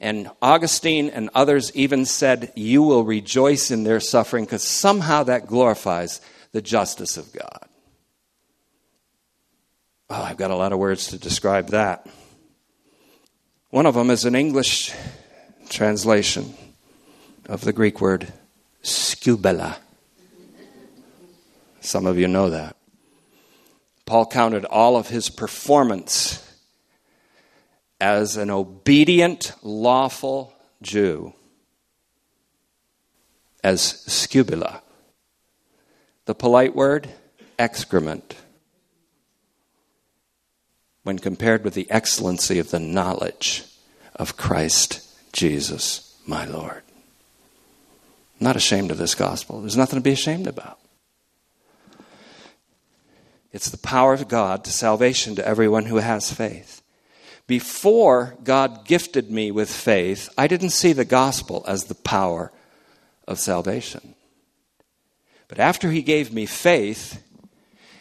[0.00, 5.46] And Augustine and others even said, You will rejoice in their suffering because somehow that
[5.46, 6.20] glorifies
[6.50, 7.68] the justice of God.
[10.10, 12.08] Oh, I've got a lot of words to describe that.
[13.70, 14.92] One of them is an English
[15.68, 16.54] translation
[17.48, 18.32] of the Greek word
[18.82, 19.76] skubala.
[21.80, 22.76] Some of you know that.
[24.04, 26.42] Paul counted all of his performance
[28.00, 31.32] as an obedient, lawful Jew
[33.64, 34.80] as skubala.
[36.26, 37.08] The polite word,
[37.58, 38.36] excrement.
[41.02, 43.64] When compared with the excellency of the knowledge
[44.14, 46.82] of Christ Jesus, my Lord.
[48.38, 49.60] I'm not ashamed of this gospel.
[49.60, 50.78] There's nothing to be ashamed about.
[53.52, 56.82] It's the power of God to salvation to everyone who has faith.
[57.46, 62.52] Before God gifted me with faith, I didn't see the gospel as the power
[63.26, 64.14] of salvation.
[65.48, 67.22] But after He gave me faith,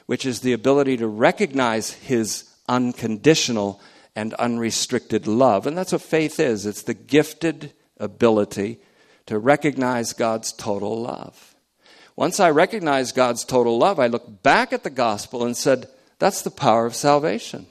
[0.07, 3.79] which is the ability to recognize His unconditional
[4.15, 8.79] and unrestricted love, and that's what faith is it's the gifted ability
[9.27, 11.55] to recognize God's total love.
[12.15, 15.87] Once I recognized God's total love, I looked back at the gospel and said,
[16.19, 17.65] That's the power of salvation.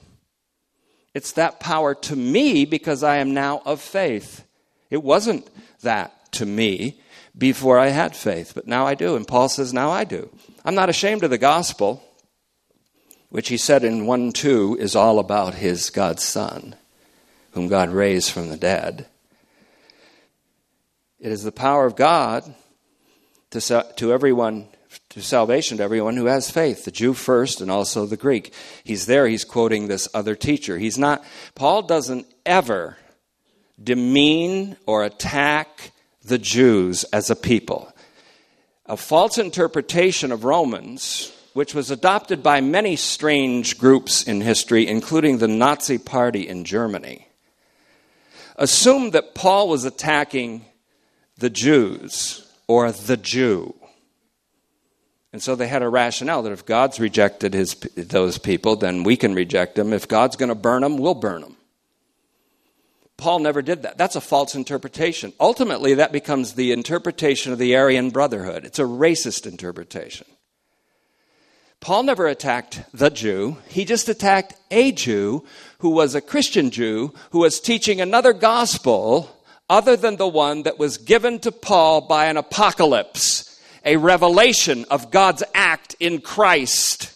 [1.15, 4.45] It's that power to me because I am now of faith.
[4.91, 5.49] It wasn't
[5.83, 7.01] that to me
[7.37, 9.17] before I had faith, but now I do.
[9.17, 10.29] And Paul says, Now I do.
[10.65, 12.03] I'm not ashamed of the gospel,
[13.31, 16.75] which he said in 1 2 is all about his God's Son,
[17.53, 19.07] whom God raised from the dead.
[21.25, 22.55] It is the power of God
[23.49, 24.69] to, to everyone,
[25.09, 28.53] to salvation to everyone who has faith, the Jew first and also the Greek.
[28.85, 30.77] He's there, he's quoting this other teacher.
[30.77, 32.99] He's not, Paul doesn't ever
[33.83, 37.91] demean or attack the Jews as a people.
[38.85, 45.39] A false interpretation of Romans, which was adopted by many strange groups in history, including
[45.39, 47.29] the Nazi Party in Germany,
[48.57, 50.67] assumed that Paul was attacking
[51.39, 53.75] the Jews or the Jew.
[55.33, 59.17] And so they had a rationale that if God's rejected his, those people, then we
[59.17, 59.93] can reject them.
[59.93, 61.57] If God's going to burn them, we'll burn them.
[63.17, 63.99] Paul never did that.
[63.99, 65.33] That's a false interpretation.
[65.41, 68.65] Ultimately, that becomes the interpretation of the Aryan Brotherhood.
[68.65, 70.27] It's a racist interpretation.
[71.81, 75.45] Paul never attacked the Jew, he just attacked a Jew
[75.79, 80.79] who was a Christian Jew who was teaching another gospel other than the one that
[80.79, 87.11] was given to Paul by an apocalypse, a revelation of God's act in Christ.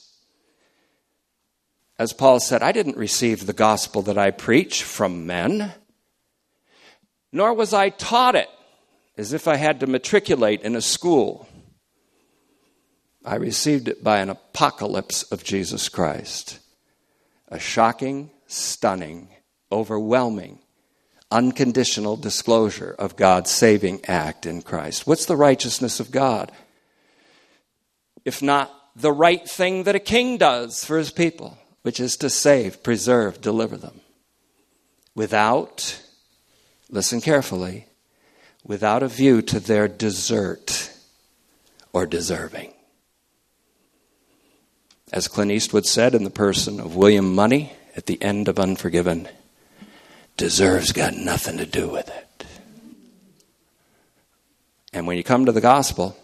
[1.98, 5.72] As Paul said, I didn't receive the gospel that I preach from men,
[7.32, 8.48] nor was I taught it
[9.16, 11.48] as if I had to matriculate in a school.
[13.24, 16.60] I received it by an apocalypse of Jesus Christ.
[17.48, 19.28] A shocking, stunning,
[19.72, 20.60] overwhelming
[21.30, 25.06] unconditional disclosure of God's saving act in Christ.
[25.06, 26.50] What's the righteousness of God?
[28.24, 32.30] If not the right thing that a king does for his people, which is to
[32.30, 34.00] save, preserve, deliver them.
[35.14, 36.02] Without,
[36.90, 37.86] listen carefully,
[38.64, 40.92] without a view to their desert
[41.92, 42.72] or deserving.
[45.12, 49.28] As Clint Eastwood said in the person of William Munny at the end of Unforgiven,
[50.38, 52.46] deserves got nothing to do with it.
[54.94, 56.16] And when you come to the gospel,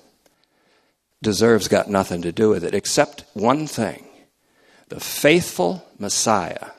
[1.23, 4.07] deserves got nothing to do with it except one thing
[4.89, 6.71] the faithful Messiah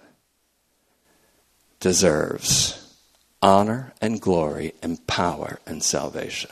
[1.80, 2.96] deserves
[3.42, 6.52] honor and glory and power and salvation.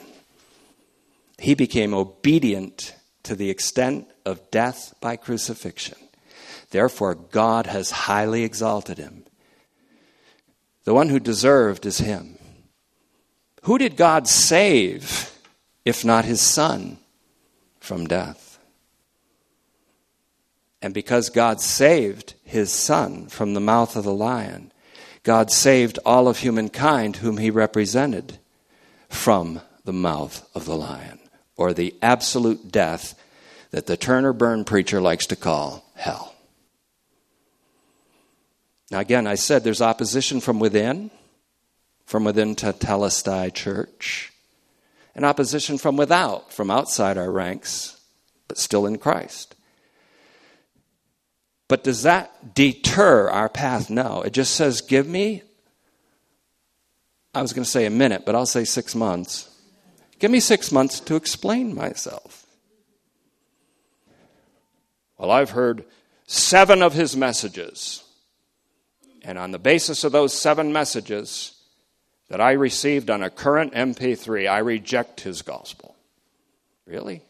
[1.38, 5.98] He became obedient to the extent of death by crucifixion.
[6.72, 9.24] Therefore, God has highly exalted him
[10.84, 12.38] the one who deserved is him.
[13.64, 15.38] Who did God save
[15.86, 16.98] if not his son
[17.80, 18.60] from death?
[20.82, 24.74] And because God saved his son from the mouth of the lion,
[25.24, 28.38] God saved all of humankind whom he represented
[29.08, 31.20] from the mouth of the lion,
[31.56, 33.18] or the absolute death
[33.72, 36.33] that the turn or burn preacher likes to call hell.
[38.94, 41.10] Now, again, I said there's opposition from within,
[42.06, 44.32] from within Tetelestai Church,
[45.16, 48.00] and opposition from without, from outside our ranks,
[48.48, 49.56] but still in Christ.
[51.68, 53.90] But does that deter our path?
[53.90, 54.22] No.
[54.22, 55.42] It just says, give me,
[57.34, 59.50] I was going to say a minute, but I'll say six months.
[60.20, 62.46] Give me six months to explain myself.
[65.18, 65.84] Well, I've heard
[66.28, 68.03] seven of his messages.
[69.24, 71.54] And on the basis of those seven messages
[72.30, 75.96] that I received on a current MP3, I reject his gospel.
[76.86, 77.22] Really?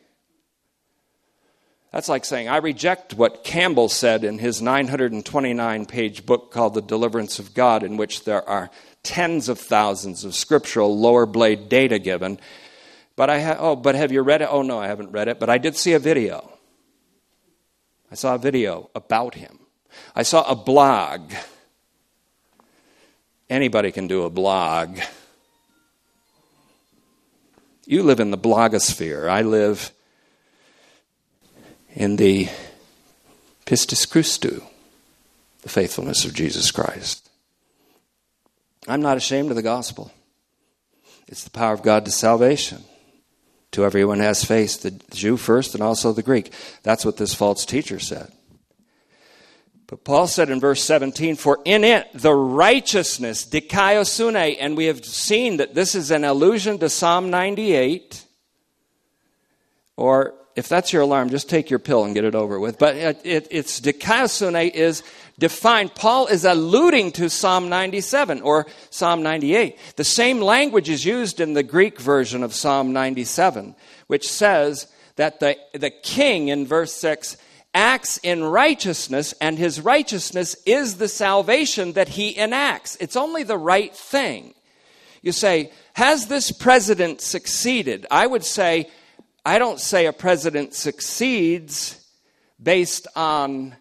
[1.92, 6.82] That's like saying, I reject what Campbell said in his 929 page book called The
[6.82, 8.72] Deliverance of God, in which there are
[9.04, 12.40] tens of thousands of scriptural lower blade data given.
[13.16, 14.48] But I ha- oh, but have you read it?
[14.50, 16.50] Oh no, I haven't read it, but I did see a video.
[18.12, 19.60] I saw a video about him.
[20.16, 21.32] I saw a blog.
[23.50, 25.00] Anybody can do a blog.
[27.86, 29.30] You live in the blogosphere.
[29.30, 29.92] I live
[31.94, 32.48] in the
[33.66, 34.64] pistis Christou,
[35.62, 37.30] the faithfulness of Jesus Christ.
[38.88, 40.12] I'm not ashamed of the gospel.
[41.28, 42.84] It's the power of God to salvation
[43.72, 46.54] to everyone who has faith, the Jew first and also the Greek.
[46.84, 48.32] That's what this false teacher said.
[49.88, 55.04] But Paul said in verse 17, For in it the righteousness, dikaiosune, and we have
[55.06, 58.26] seen that this is an allusion to Psalm 98,
[59.98, 62.78] or if that's your alarm, just take your pill and get it over with.
[62.78, 65.04] But it, it, it's dikaiosune is
[65.40, 65.96] defined.
[65.96, 69.78] Paul is alluding to Psalm 97 or Psalm 98.
[69.96, 73.76] The same language is used in the Greek version of Psalm 97,
[74.08, 77.38] which says that the, the king in verse 6
[77.74, 82.96] acts in righteousness, and his righteousness is the salvation that he enacts.
[83.00, 84.54] It's only the right thing.
[85.22, 88.06] You say, Has this president succeeded?
[88.12, 88.90] I would say,
[89.46, 92.00] I don't say a president succeeds
[92.62, 93.76] based on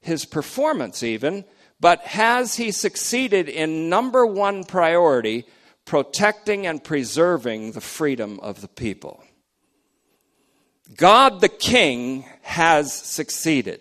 [0.00, 1.44] his performance, even,
[1.80, 5.44] but has he succeeded in number one priority,
[5.84, 9.24] protecting and preserving the freedom of the people?
[10.96, 13.80] God the King has succeeded.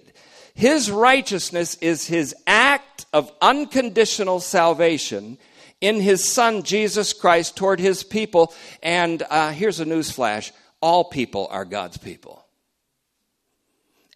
[0.54, 5.38] His righteousness is his act of unconditional salvation
[5.80, 8.54] in his Son Jesus Christ toward his people.
[8.84, 10.52] And uh, here's a news flash
[10.82, 12.46] all people are God's people.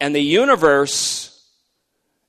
[0.00, 1.44] And the universe,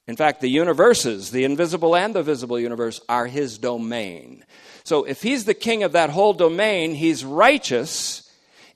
[0.07, 4.45] in fact, the universes, the invisible and the visible universe, are his domain.
[4.83, 8.26] So if he's the king of that whole domain, he's righteous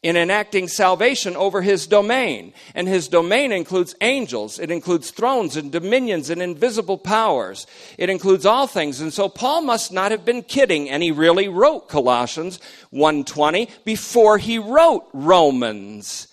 [0.03, 2.53] in enacting salvation over his domain.
[2.73, 7.67] And his domain includes angels, it includes thrones and dominions and invisible powers.
[7.97, 8.99] It includes all things.
[8.99, 12.59] And so Paul must not have been kidding and he really wrote Colossians
[12.91, 16.27] 1:20 before he wrote Romans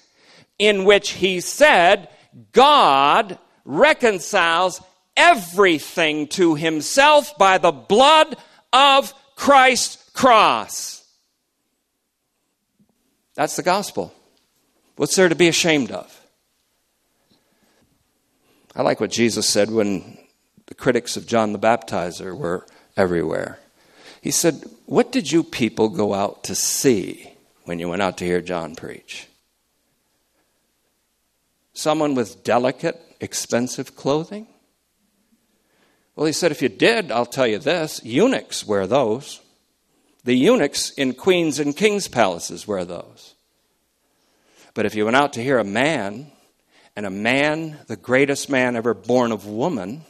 [0.59, 2.09] in which he said
[2.53, 4.81] God reconciles
[5.17, 8.37] everything to himself by the blood
[8.73, 10.98] of Christ's cross.
[13.39, 14.13] That's the gospel.
[14.97, 16.27] What's there to be ashamed of?
[18.75, 20.19] I like what Jesus said when
[20.67, 22.67] the critics of John the Baptizer were
[22.97, 23.61] everywhere.
[24.21, 27.33] He said, What did you people go out to see
[27.63, 29.29] when you went out to hear John preach?
[31.75, 34.49] Someone with delicate, expensive clothing?
[36.17, 39.41] Well, he said, If you did, I'll tell you this eunuchs wear those.
[40.25, 43.35] The eunuchs in queens and kings' palaces wear those.
[44.75, 46.31] But if you went out to hear a man,
[46.99, 50.03] and a man, the greatest man ever born of woman,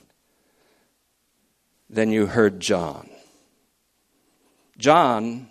[1.90, 3.10] then you heard John.
[4.78, 5.48] John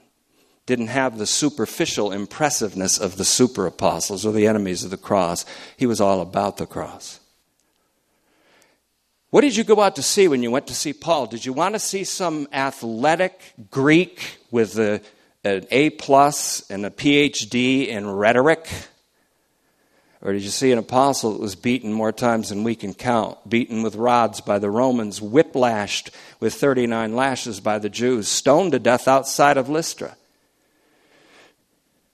[0.65, 5.45] didn't have the superficial impressiveness of the super apostles or the enemies of the cross.
[5.77, 7.19] He was all about the cross.
[9.29, 11.27] What did you go out to see when you went to see Paul?
[11.27, 15.01] Did you want to see some athletic Greek with a,
[15.43, 18.69] an A plus and a PhD in rhetoric?
[20.21, 23.37] Or did you see an apostle that was beaten more times than we can count,
[23.47, 26.09] beaten with rods by the Romans, whiplashed
[26.39, 30.09] with 39 lashes by the Jews, stoned to death outside of Lystra?
[30.09, 30.17] What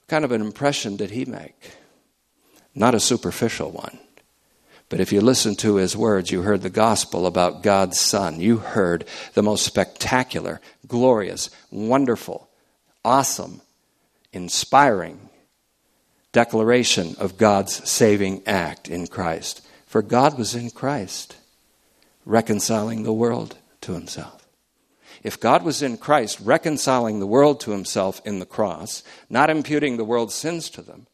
[0.07, 1.75] kind of an impression did he make?
[2.75, 3.99] Not a superficial one.
[4.93, 8.39] But if you listen to his words, you heard the gospel about God's Son.
[8.39, 12.47] You heard the most spectacular, glorious, wonderful,
[13.03, 13.61] awesome,
[14.33, 15.31] inspiring,
[16.31, 19.65] declaration of God's saving act in Christ.
[19.87, 21.37] For God was in Christ,
[22.23, 24.47] reconciling the world to himself.
[25.23, 29.97] If God was in Christ, reconciling the world to himself in the cross, not imputing
[29.97, 31.07] the world's sins to them,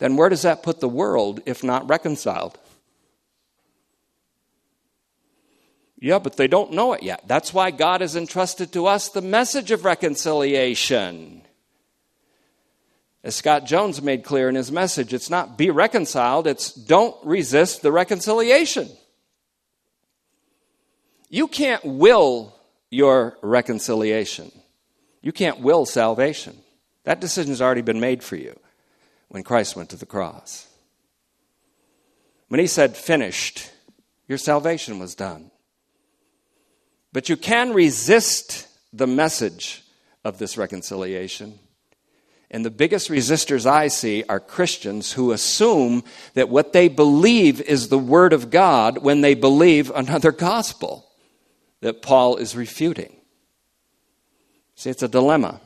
[0.00, 2.58] then where does that put the world if not reconciled?
[6.04, 7.22] Yeah, but they don't know it yet.
[7.26, 11.40] That's why God has entrusted to us the message of reconciliation.
[13.22, 17.80] As Scott Jones made clear in his message, it's not be reconciled, it's don't resist
[17.80, 18.90] the reconciliation.
[21.30, 22.54] You can't will
[22.90, 24.52] your reconciliation.
[25.22, 26.54] You can't will salvation.
[27.04, 28.60] That decision's already been made for you
[29.28, 30.66] when Christ went to the cross.
[32.48, 33.70] When he said, finished,
[34.28, 35.50] your salvation was done.
[37.14, 39.82] But you can resist the message
[40.22, 41.58] of this reconciliation
[42.54, 46.04] and the biggest resistors I see are Christians who assume
[46.34, 51.10] that what they believe is the Word of God when they believe another gospel
[51.80, 53.16] that Paul is refuting.
[54.76, 55.60] See, it's a dilemma.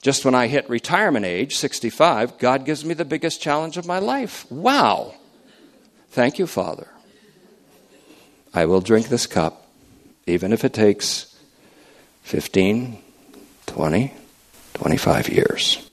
[0.00, 3.98] Just when I hit retirement age, 65, God gives me the biggest challenge of my
[3.98, 4.50] life.
[4.50, 5.14] Wow.
[6.08, 6.88] Thank you, Father.
[8.54, 9.66] I will drink this cup,
[10.26, 11.36] even if it takes
[12.22, 12.98] 15,
[13.66, 14.14] 20,
[14.74, 15.90] 25 years.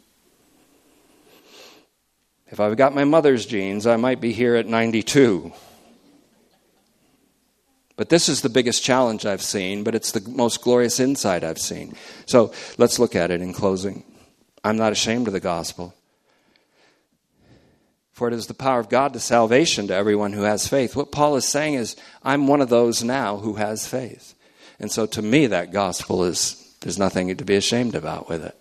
[2.51, 5.51] If I've got my mother's genes, I might be here at 92.
[7.95, 11.59] But this is the biggest challenge I've seen, but it's the most glorious insight I've
[11.59, 11.95] seen.
[12.25, 14.03] So let's look at it in closing.
[14.63, 15.95] I'm not ashamed of the gospel.
[18.21, 20.95] For it is the power of God to salvation to everyone who has faith.
[20.95, 24.35] What Paul is saying is, I'm one of those now who has faith.
[24.79, 28.55] And so to me, that gospel is, there's nothing to be ashamed about with it.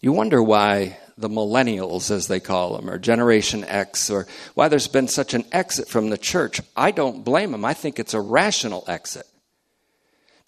[0.00, 4.88] You wonder why the millennials, as they call them, or Generation X, or why there's
[4.88, 6.60] been such an exit from the church.
[6.74, 7.64] I don't blame them.
[7.64, 9.28] I think it's a rational exit.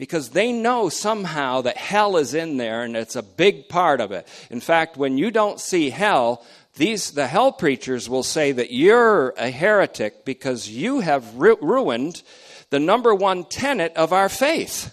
[0.03, 4.11] Because they know somehow that hell is in there and it's a big part of
[4.11, 4.27] it.
[4.51, 6.45] In fact, when you don't see hell,
[6.75, 12.25] these, the hell preachers will say that you're a heretic because you have ru- ruined
[12.71, 14.93] the number one tenet of our faith,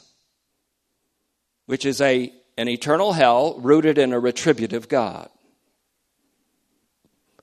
[1.65, 5.27] which is a an eternal hell rooted in a retributive God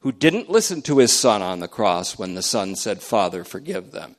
[0.03, 3.91] who didn't listen to his son on the cross when the son said, Father, forgive
[3.91, 4.14] them,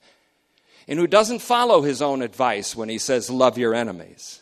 [0.87, 4.41] and who doesn't follow his own advice when he says, Love your enemies.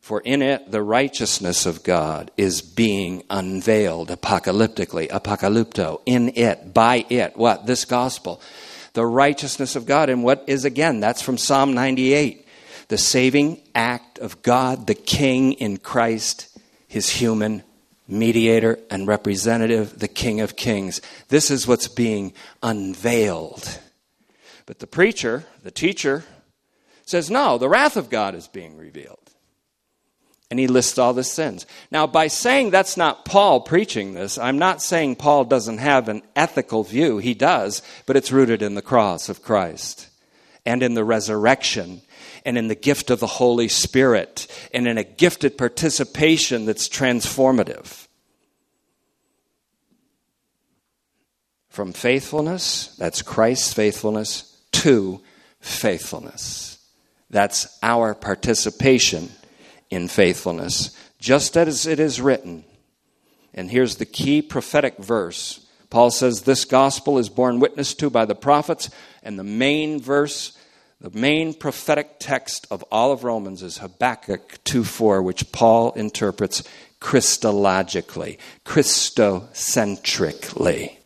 [0.00, 7.06] For in it the righteousness of God is being unveiled apocalyptically, apocalypto, in it, by
[7.08, 7.36] it.
[7.36, 7.66] What?
[7.66, 8.40] This gospel.
[8.92, 10.10] The righteousness of God.
[10.10, 11.00] And what is again?
[11.00, 12.44] That's from Psalm 98
[12.88, 16.56] the saving act of God, the King in Christ,
[16.86, 17.62] his human
[18.06, 21.00] mediator and representative, the King of Kings.
[21.28, 23.80] This is what's being unveiled.
[24.66, 26.24] But the preacher, the teacher,
[27.04, 29.18] says, no, the wrath of God is being revealed.
[30.50, 31.66] And he lists all the sins.
[31.90, 36.22] Now, by saying that's not Paul preaching this, I'm not saying Paul doesn't have an
[36.36, 37.18] ethical view.
[37.18, 40.08] He does, but it's rooted in the cross of Christ
[40.64, 42.02] and in the resurrection
[42.44, 48.06] and in the gift of the Holy Spirit and in a gifted participation that's transformative.
[51.68, 55.20] From faithfulness, that's Christ's faithfulness, to
[55.60, 56.78] faithfulness.
[57.30, 59.30] That's our participation
[59.90, 62.64] in faithfulness, just as it is written.
[63.54, 65.66] And here's the key prophetic verse.
[65.90, 68.90] Paul says, This gospel is borne witness to by the prophets,
[69.22, 70.56] and the main verse
[71.04, 76.62] the main prophetic text of all of Romans is Habakkuk 2 4, which Paul interprets
[76.98, 80.96] Christologically, Christocentrically.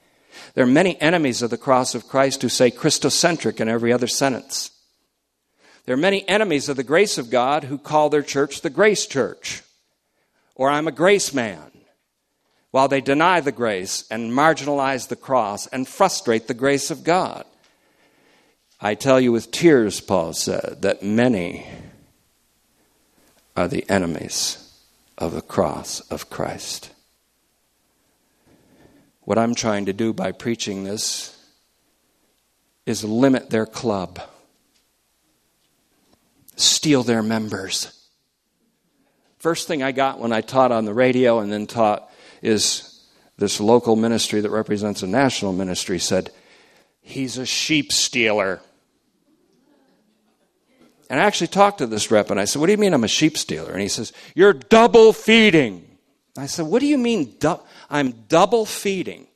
[0.58, 4.08] There are many enemies of the cross of Christ who say Christocentric in every other
[4.08, 4.72] sentence.
[5.84, 9.06] There are many enemies of the grace of God who call their church the grace
[9.06, 9.62] church,
[10.56, 11.70] or I'm a grace man,
[12.72, 17.44] while they deny the grace and marginalize the cross and frustrate the grace of God.
[18.80, 21.68] I tell you with tears, Paul said, that many
[23.56, 24.74] are the enemies
[25.16, 26.90] of the cross of Christ.
[29.28, 31.36] What I'm trying to do by preaching this
[32.86, 34.22] is limit their club,
[36.56, 38.08] steal their members.
[39.38, 42.10] First thing I got when I taught on the radio and then taught
[42.40, 43.06] is
[43.36, 46.30] this local ministry that represents a national ministry said,
[47.02, 48.62] He's a sheep stealer.
[51.10, 53.04] And I actually talked to this rep and I said, What do you mean I'm
[53.04, 53.72] a sheep stealer?
[53.72, 55.84] And he says, You're double feeding.
[56.38, 57.60] I said, What do you mean du-
[57.90, 59.26] I'm double feeding?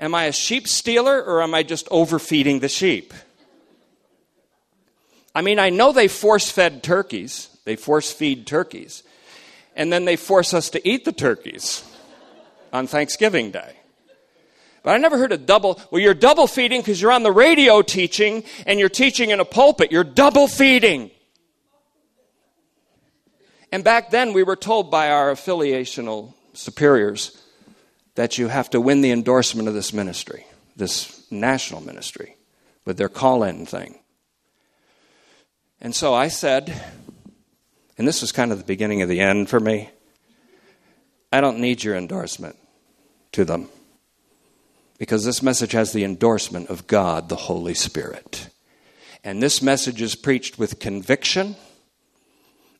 [0.00, 3.14] Am I a sheep stealer or am I just overfeeding the sheep?
[5.34, 9.02] I mean, I know they force fed turkeys, they force feed turkeys,
[9.74, 11.84] and then they force us to eat the turkeys
[12.72, 13.76] on Thanksgiving Day.
[14.82, 15.80] But I never heard of double.
[15.90, 19.44] Well, you're double feeding because you're on the radio teaching and you're teaching in a
[19.44, 19.90] pulpit.
[19.90, 21.10] You're double feeding.
[23.72, 27.40] And back then, we were told by our affiliational superiors
[28.14, 30.46] that you have to win the endorsement of this ministry,
[30.76, 32.36] this national ministry,
[32.84, 33.98] with their call in thing.
[35.80, 36.82] And so I said,
[37.98, 39.90] and this was kind of the beginning of the end for me
[41.34, 42.54] I don't need your endorsement
[43.32, 43.68] to them
[44.98, 48.50] because this message has the endorsement of God, the Holy Spirit.
[49.24, 51.56] And this message is preached with conviction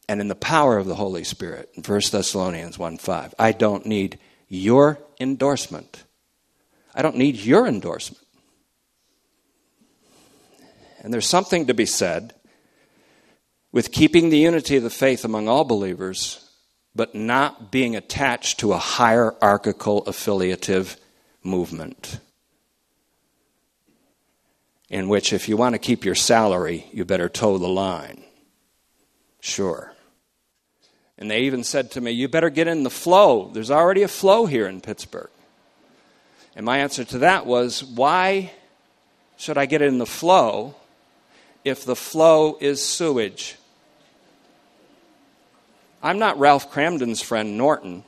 [0.08, 1.68] and in the power of the Holy Spirit.
[1.74, 3.34] In 1 Thessalonians 1 5.
[3.40, 4.20] I don't need
[4.54, 6.04] your endorsement.
[6.94, 8.24] I don't need your endorsement.
[11.00, 12.34] And there's something to be said
[13.72, 16.48] with keeping the unity of the faith among all believers,
[16.94, 20.96] but not being attached to a hierarchical affiliative
[21.42, 22.20] movement.
[24.88, 28.22] In which, if you want to keep your salary, you better toe the line.
[29.40, 29.93] Sure.
[31.18, 33.50] And they even said to me, You better get in the flow.
[33.52, 35.30] There's already a flow here in Pittsburgh.
[36.56, 38.52] And my answer to that was, Why
[39.36, 40.74] should I get in the flow
[41.64, 43.56] if the flow is sewage?
[46.02, 48.04] I'm not Ralph Kramden's friend Norton.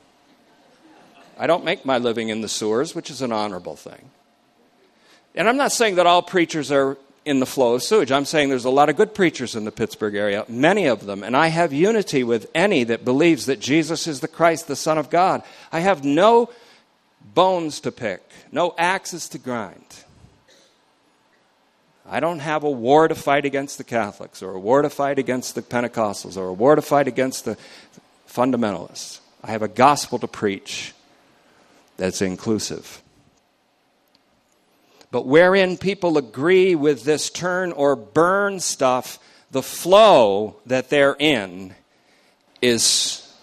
[1.39, 4.09] I don't make my living in the sewers, which is an honorable thing.
[5.35, 6.97] And I'm not saying that all preachers are
[7.27, 8.11] in the flow of sewage.
[8.11, 11.23] I'm saying there's a lot of good preachers in the Pittsburgh area, many of them,
[11.23, 14.97] and I have unity with any that believes that Jesus is the Christ, the Son
[14.97, 15.43] of God.
[15.71, 16.49] I have no
[17.33, 20.03] bones to pick, no axes to grind.
[22.09, 25.19] I don't have a war to fight against the Catholics or a war to fight
[25.19, 27.57] against the Pentecostals or a war to fight against the
[28.29, 29.19] fundamentalists.
[29.43, 30.93] I have a gospel to preach
[31.97, 33.01] that's inclusive
[35.11, 39.19] but wherein people agree with this turn or burn stuff,
[39.51, 41.73] the flow that they're in
[42.61, 43.33] is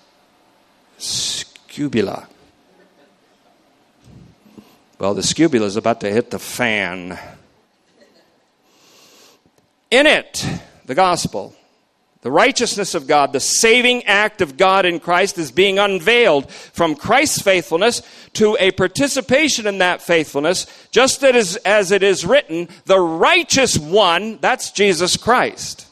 [0.99, 2.27] skubala.
[4.99, 7.19] Well, the skubala is about to hit the fan.
[9.91, 10.47] In it,
[10.85, 11.55] the gospel,
[12.25, 16.95] the righteousness of God, the saving act of God in Christ is being unveiled from
[16.95, 18.01] Christ's faithfulness
[18.33, 24.39] to a participation in that faithfulness, just as, as it is written, the righteous one,
[24.41, 25.87] that's Jesus Christ,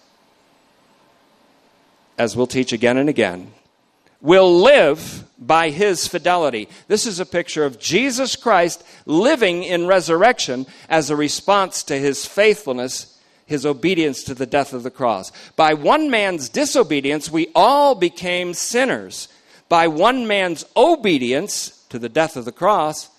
[2.16, 3.52] as we'll teach again and again,
[4.22, 6.66] will live by his fidelity.
[6.88, 12.24] This is a picture of Jesus Christ living in resurrection as a response to his
[12.24, 13.11] faithfulness
[13.52, 15.30] his obedience to the death of the cross.
[15.56, 19.28] By one man's disobedience, we all became sinners.
[19.68, 23.10] By one man's obedience to the death of the cross,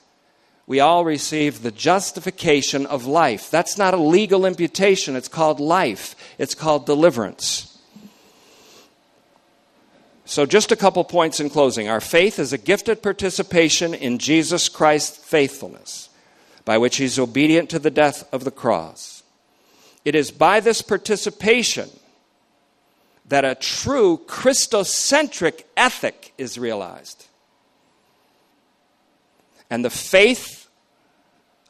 [0.65, 3.51] we all received the justification of life.
[3.51, 7.69] That's not a legal imputation, it's called life, it's called deliverance.
[10.25, 11.89] So, just a couple points in closing.
[11.89, 16.09] Our faith is a gifted participation in Jesus Christ's faithfulness,
[16.65, 19.12] by which he's obedient to the death of the cross.
[20.05, 21.89] It is by this participation
[23.25, 27.27] that a true Christocentric ethic is realized.
[29.69, 30.67] And the faith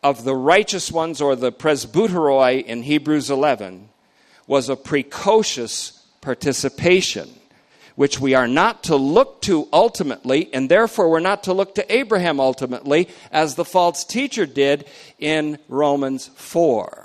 [0.02, 3.90] of the righteous ones, or the presbyteroi in Hebrews 11,
[4.48, 7.30] was a precocious participation,
[7.96, 11.96] which we are not to look to ultimately, and therefore we're not to look to
[11.96, 14.86] Abraham ultimately, as the false teacher did
[15.20, 17.03] in Romans 4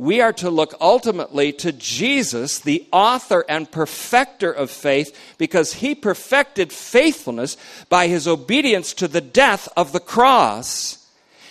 [0.00, 5.94] we are to look ultimately to Jesus, the author and perfecter of faith, because he
[5.94, 7.58] perfected faithfulness
[7.90, 11.06] by his obedience to the death of the cross.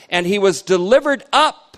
[0.09, 1.77] And he was delivered up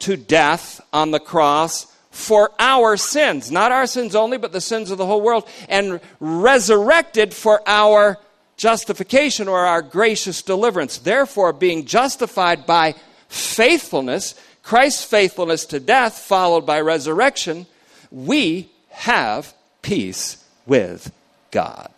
[0.00, 4.90] to death on the cross for our sins, not our sins only, but the sins
[4.90, 8.18] of the whole world, and resurrected for our
[8.56, 10.98] justification or our gracious deliverance.
[10.98, 12.96] Therefore, being justified by
[13.28, 14.34] faithfulness,
[14.70, 17.66] Christ's faithfulness to death, followed by resurrection,
[18.12, 19.52] we have
[19.82, 21.12] peace with
[21.50, 21.90] God.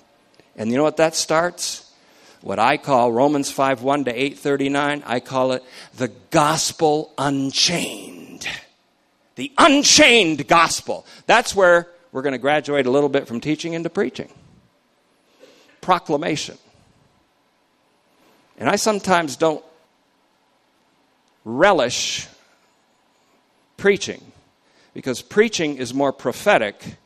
[0.56, 1.92] And you know what that starts?
[2.40, 5.62] What I call Romans 5 1 to 839, I call it
[5.98, 8.48] the gospel unchained.
[9.34, 11.04] The unchained gospel.
[11.26, 14.32] That's where we're going to graduate a little bit from teaching into preaching.
[15.82, 16.56] Proclamation.
[18.56, 19.62] And I sometimes don't
[21.44, 22.28] relish
[23.76, 24.32] preaching
[24.94, 26.96] because preaching is more prophetic.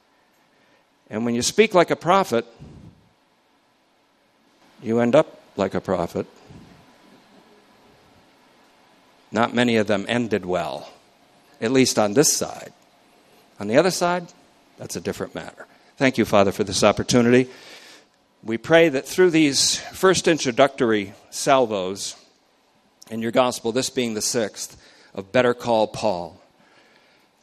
[1.09, 2.47] And when you speak like a prophet,
[4.83, 6.27] you end up like a prophet.
[9.33, 10.91] Not many of them ended well,
[11.61, 12.73] at least on this side.
[13.59, 14.27] On the other side,
[14.79, 15.67] that's a different matter.
[15.97, 17.49] Thank you, Father, for this opportunity.
[18.43, 22.17] We pray that through these first introductory salvos
[23.11, 24.77] in your gospel, this being the sixth,
[25.15, 26.39] of Better Call Paul,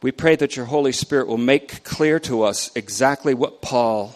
[0.04, 4.14] we pray that your Holy Spirit will make clear to us exactly what Paul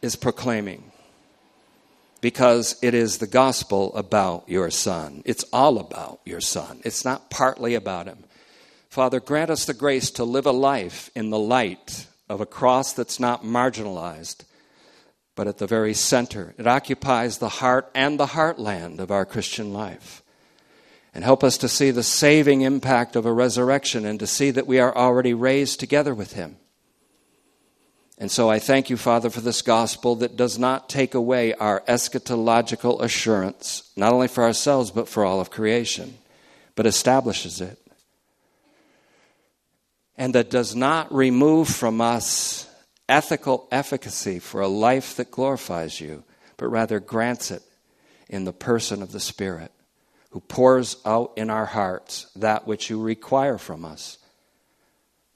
[0.00, 0.90] is proclaiming.
[2.22, 5.20] Because it is the gospel about your Son.
[5.26, 6.80] It's all about your Son.
[6.82, 8.24] It's not partly about Him.
[8.88, 12.94] Father, grant us the grace to live a life in the light of a cross
[12.94, 14.44] that's not marginalized,
[15.36, 16.54] but at the very center.
[16.56, 20.22] It occupies the heart and the heartland of our Christian life
[21.14, 24.66] and help us to see the saving impact of a resurrection and to see that
[24.66, 26.56] we are already raised together with Him.
[28.18, 31.80] And so I thank you, Father, for this gospel that does not take away our
[31.88, 36.18] eschatological assurance, not only for ourselves, but for all of creation,
[36.76, 37.78] but establishes it.
[40.16, 42.68] And that does not remove from us
[43.08, 46.22] ethical efficacy for a life that glorifies you,
[46.58, 47.62] but rather grants it
[48.28, 49.72] in the person of the Spirit
[50.30, 54.18] who pours out in our hearts that which you require from us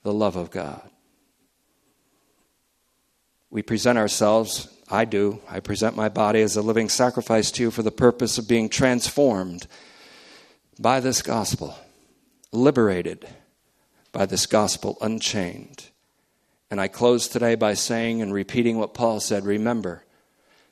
[0.03, 0.89] the love of God.
[3.51, 7.71] We present ourselves, I do, I present my body as a living sacrifice to you
[7.71, 9.67] for the purpose of being transformed
[10.79, 11.77] by this gospel,
[12.53, 13.29] liberated
[14.13, 15.91] by this gospel, unchained.
[16.71, 20.05] And I close today by saying and repeating what Paul said Remember,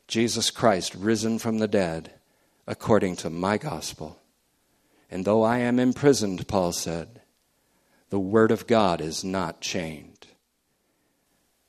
[0.09, 2.13] Jesus Christ risen from the dead
[2.67, 4.19] according to my gospel.
[5.11, 7.21] And though I am imprisoned, Paul said,
[8.11, 10.27] the Word of God is not chained.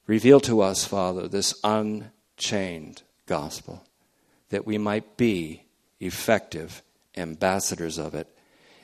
[0.07, 3.85] Reveal to us, Father, this unchained gospel,
[4.49, 5.63] that we might be
[6.01, 6.83] effective
[7.15, 8.27] ambassadors of it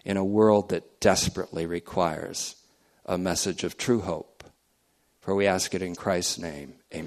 [0.05, 2.55] in a world that desperately requires
[3.05, 4.43] a message of true hope.
[5.19, 6.75] For we ask it in Christ's name.